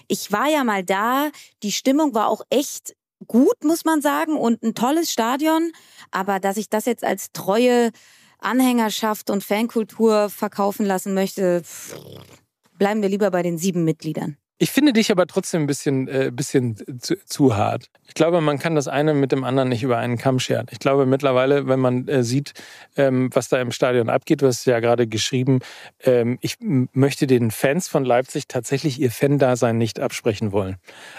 ich 0.07 0.31
war 0.31 0.49
ja 0.49 0.63
mal 0.63 0.83
da, 0.83 1.29
die 1.61 1.71
Stimmung 1.71 2.13
war 2.13 2.27
auch 2.27 2.41
echt 2.49 2.95
gut, 3.27 3.63
muss 3.63 3.85
man 3.85 4.01
sagen, 4.01 4.37
und 4.37 4.61
ein 4.63 4.75
tolles 4.75 5.11
Stadion. 5.11 5.71
Aber 6.11 6.39
dass 6.39 6.57
ich 6.57 6.69
das 6.69 6.85
jetzt 6.85 7.03
als 7.03 7.31
treue 7.31 7.91
Anhängerschaft 8.39 9.29
und 9.29 9.43
Fankultur 9.43 10.29
verkaufen 10.29 10.85
lassen 10.85 11.13
möchte, 11.13 11.63
bleiben 12.77 13.01
wir 13.01 13.09
lieber 13.09 13.31
bei 13.31 13.43
den 13.43 13.57
sieben 13.57 13.83
Mitgliedern. 13.83 14.37
Ich 14.59 14.71
finde 14.71 14.93
dich 14.93 15.11
aber 15.11 15.27
trotzdem 15.27 15.63
ein 15.63 15.67
bisschen, 15.67 16.07
äh, 16.07 16.31
bisschen 16.33 16.77
zu, 17.01 17.17
zu, 17.25 17.57
hart. 17.57 17.89
Ich 18.07 18.13
glaube, 18.13 18.39
man 18.39 18.59
kann 18.59 18.75
das 18.75 18.87
eine 18.87 19.13
mit 19.13 19.33
dem 19.33 19.43
anderen 19.43 19.67
nicht 19.67 19.83
über 19.83 19.97
einen 19.97 20.17
Kamm 20.17 20.39
scheren. 20.39 20.67
Ich 20.69 20.79
glaube 20.79 21.05
mittlerweile, 21.05 21.67
wenn 21.67 21.81
man 21.81 22.07
äh, 22.07 22.23
sieht, 22.23 22.53
ähm, 22.95 23.29
was 23.33 23.49
da 23.49 23.59
im 23.59 23.71
Stadion 23.71 24.09
abgeht, 24.09 24.41
du 24.41 24.47
hast 24.47 24.65
ja 24.65 24.79
gerade 24.79 25.05
geschrieben, 25.05 25.59
ähm, 26.03 26.37
ich 26.39 26.57
möchte 26.61 27.27
den 27.27 27.51
Fans 27.51 27.89
von 27.89 28.05
Leipzig 28.05 28.47
tatsächlich 28.47 29.01
ihr 29.01 29.11
Fan-Dasein 29.11 29.77
nicht 29.77 29.99
absprechen 29.99 30.53
wollen. 30.53 30.77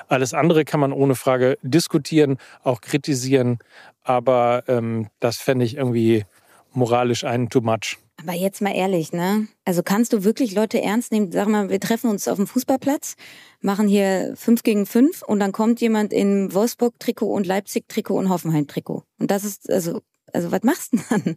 Alles 0.08 0.32
andere 0.32 0.64
kann 0.64 0.80
man 0.80 0.92
ohne 0.92 1.14
Frage 1.16 1.58
diskutieren, 1.62 2.38
auch 2.62 2.80
kritisieren, 2.80 3.58
aber 4.04 4.62
ähm, 4.68 5.08
das 5.20 5.36
fände 5.36 5.66
ich 5.66 5.76
irgendwie 5.76 6.24
moralisch 6.72 7.24
einen 7.24 7.50
too 7.50 7.60
much. 7.60 7.98
Aber 8.26 8.32
jetzt 8.32 8.62
mal 8.62 8.74
ehrlich, 8.74 9.12
ne? 9.12 9.48
Also 9.66 9.82
kannst 9.82 10.14
du 10.14 10.24
wirklich 10.24 10.54
Leute 10.54 10.80
ernst 10.80 11.12
nehmen? 11.12 11.30
Sag 11.30 11.46
mal, 11.46 11.68
wir 11.68 11.78
treffen 11.78 12.08
uns 12.08 12.26
auf 12.26 12.36
dem 12.36 12.46
Fußballplatz, 12.46 13.16
machen 13.60 13.86
hier 13.86 14.32
fünf 14.34 14.62
gegen 14.62 14.86
fünf 14.86 15.22
und 15.22 15.40
dann 15.40 15.52
kommt 15.52 15.82
jemand 15.82 16.12
in 16.12 16.52
Wolfsburg-Trikot 16.54 17.30
und 17.30 17.46
Leipzig-Trikot 17.46 18.14
und 18.14 18.30
Hoffenheim-Trikot. 18.30 19.04
Und 19.18 19.30
das 19.30 19.44
ist, 19.44 19.70
also, 19.70 20.00
also 20.32 20.50
was 20.50 20.62
machst 20.62 20.94
du 20.94 21.00
dann? 21.10 21.36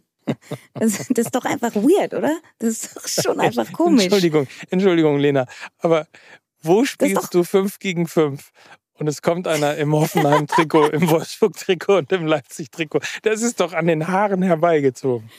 Das, 0.72 1.08
das, 1.10 1.26
ist 1.26 1.34
doch 1.34 1.44
einfach 1.44 1.74
weird, 1.74 2.14
oder? 2.14 2.38
Das 2.58 2.70
ist 2.70 2.96
doch 2.96 3.06
schon 3.06 3.38
einfach 3.38 3.70
komisch. 3.74 4.04
Entschuldigung, 4.04 4.46
Entschuldigung, 4.70 5.18
Lena. 5.18 5.46
Aber 5.80 6.06
wo 6.62 6.86
spielst 6.86 7.34
du 7.34 7.44
fünf 7.44 7.78
gegen 7.80 8.06
fünf? 8.06 8.50
Und 8.94 9.08
es 9.08 9.20
kommt 9.20 9.46
einer 9.46 9.76
im 9.76 9.94
Hoffenheim-Trikot, 9.94 10.88
im 10.88 11.10
Wolfsburg-Trikot 11.10 11.98
und 11.98 12.12
im 12.12 12.26
Leipzig-Trikot. 12.26 13.00
Das 13.22 13.42
ist 13.42 13.60
doch 13.60 13.74
an 13.74 13.86
den 13.86 14.08
Haaren 14.08 14.42
herbeigezogen. 14.42 15.30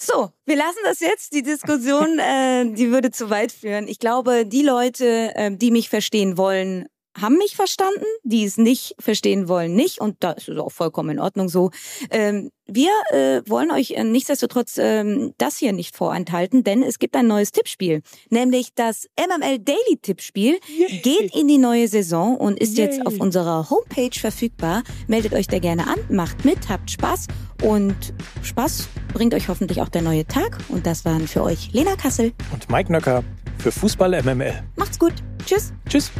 So, 0.00 0.30
wir 0.46 0.56
lassen 0.56 0.78
das 0.84 1.00
jetzt. 1.00 1.34
Die 1.34 1.42
Diskussion, 1.42 2.20
äh, 2.20 2.72
die 2.72 2.92
würde 2.92 3.10
zu 3.10 3.30
weit 3.30 3.50
führen. 3.50 3.88
Ich 3.88 3.98
glaube, 3.98 4.46
die 4.46 4.62
Leute, 4.62 5.32
äh, 5.34 5.50
die 5.50 5.72
mich 5.72 5.88
verstehen 5.88 6.38
wollen, 6.38 6.86
haben 7.20 7.36
mich 7.36 7.56
verstanden, 7.56 8.04
die 8.22 8.44
es 8.44 8.56
nicht 8.56 8.94
verstehen 8.98 9.48
wollen, 9.48 9.74
nicht. 9.74 10.00
Und 10.00 10.16
da 10.20 10.32
ist 10.32 10.48
es 10.48 10.58
auch 10.58 10.72
vollkommen 10.72 11.10
in 11.10 11.20
Ordnung 11.20 11.48
so. 11.48 11.70
Ähm, 12.10 12.50
wir 12.66 12.90
äh, 13.10 13.40
wollen 13.48 13.70
euch 13.70 13.92
äh, 13.92 14.04
nichtsdestotrotz 14.04 14.76
ähm, 14.78 15.32
das 15.38 15.56
hier 15.56 15.72
nicht 15.72 15.96
vorenthalten, 15.96 16.64
denn 16.64 16.82
es 16.82 16.98
gibt 16.98 17.16
ein 17.16 17.26
neues 17.26 17.50
Tippspiel. 17.50 18.02
Nämlich 18.28 18.74
das 18.74 19.08
MML 19.18 19.58
Daily 19.60 19.96
Tippspiel 20.02 20.58
Yay. 20.76 21.00
geht 21.00 21.34
in 21.34 21.48
die 21.48 21.58
neue 21.58 21.88
Saison 21.88 22.36
und 22.36 22.58
ist 22.58 22.76
Yay. 22.76 22.86
jetzt 22.86 23.06
auf 23.06 23.18
unserer 23.20 23.70
Homepage 23.70 24.18
verfügbar. 24.18 24.82
Meldet 25.06 25.32
euch 25.32 25.46
da 25.46 25.58
gerne 25.58 25.86
an, 25.86 25.98
macht 26.10 26.44
mit, 26.44 26.68
habt 26.68 26.90
Spaß 26.90 27.28
und 27.62 27.96
Spaß 28.42 28.88
bringt 29.14 29.34
euch 29.34 29.48
hoffentlich 29.48 29.80
auch 29.80 29.88
der 29.88 30.02
neue 30.02 30.26
Tag. 30.26 30.58
Und 30.68 30.86
das 30.86 31.04
waren 31.04 31.26
für 31.26 31.42
euch 31.42 31.72
Lena 31.72 31.96
Kassel 31.96 32.32
und 32.52 32.68
Mike 32.70 32.92
Nöcker 32.92 33.24
für 33.58 33.72
Fußball 33.72 34.22
MML. 34.22 34.62
Macht's 34.76 34.98
gut. 34.98 35.14
Tschüss. 35.46 35.72
Tschüss. 35.88 36.12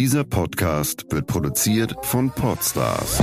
Dieser 0.00 0.24
Podcast 0.24 1.04
wird 1.10 1.26
produziert 1.26 1.94
von 2.00 2.30
Podstars 2.30 3.18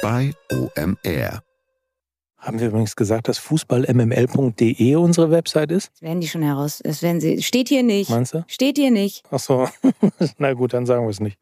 bei 0.00 0.32
OMR. 0.50 1.42
Haben 2.38 2.60
wir 2.60 2.68
übrigens 2.68 2.96
gesagt, 2.96 3.28
dass 3.28 3.36
fußballmml.de 3.36 4.96
unsere 4.96 5.30
Website 5.30 5.70
ist? 5.70 5.90
Das 5.92 6.00
werden 6.00 6.22
die 6.22 6.28
schon 6.28 6.40
heraus. 6.40 6.80
Das 6.82 7.02
werden 7.02 7.20
sie. 7.20 7.42
Steht 7.42 7.68
hier 7.68 7.82
nicht. 7.82 8.08
Meinst 8.08 8.32
du? 8.32 8.42
Steht 8.46 8.78
hier 8.78 8.90
nicht. 8.90 9.22
Ach 9.30 9.38
so. 9.38 9.68
Na 10.38 10.54
gut, 10.54 10.72
dann 10.72 10.86
sagen 10.86 11.04
wir 11.04 11.10
es 11.10 11.20
nicht. 11.20 11.38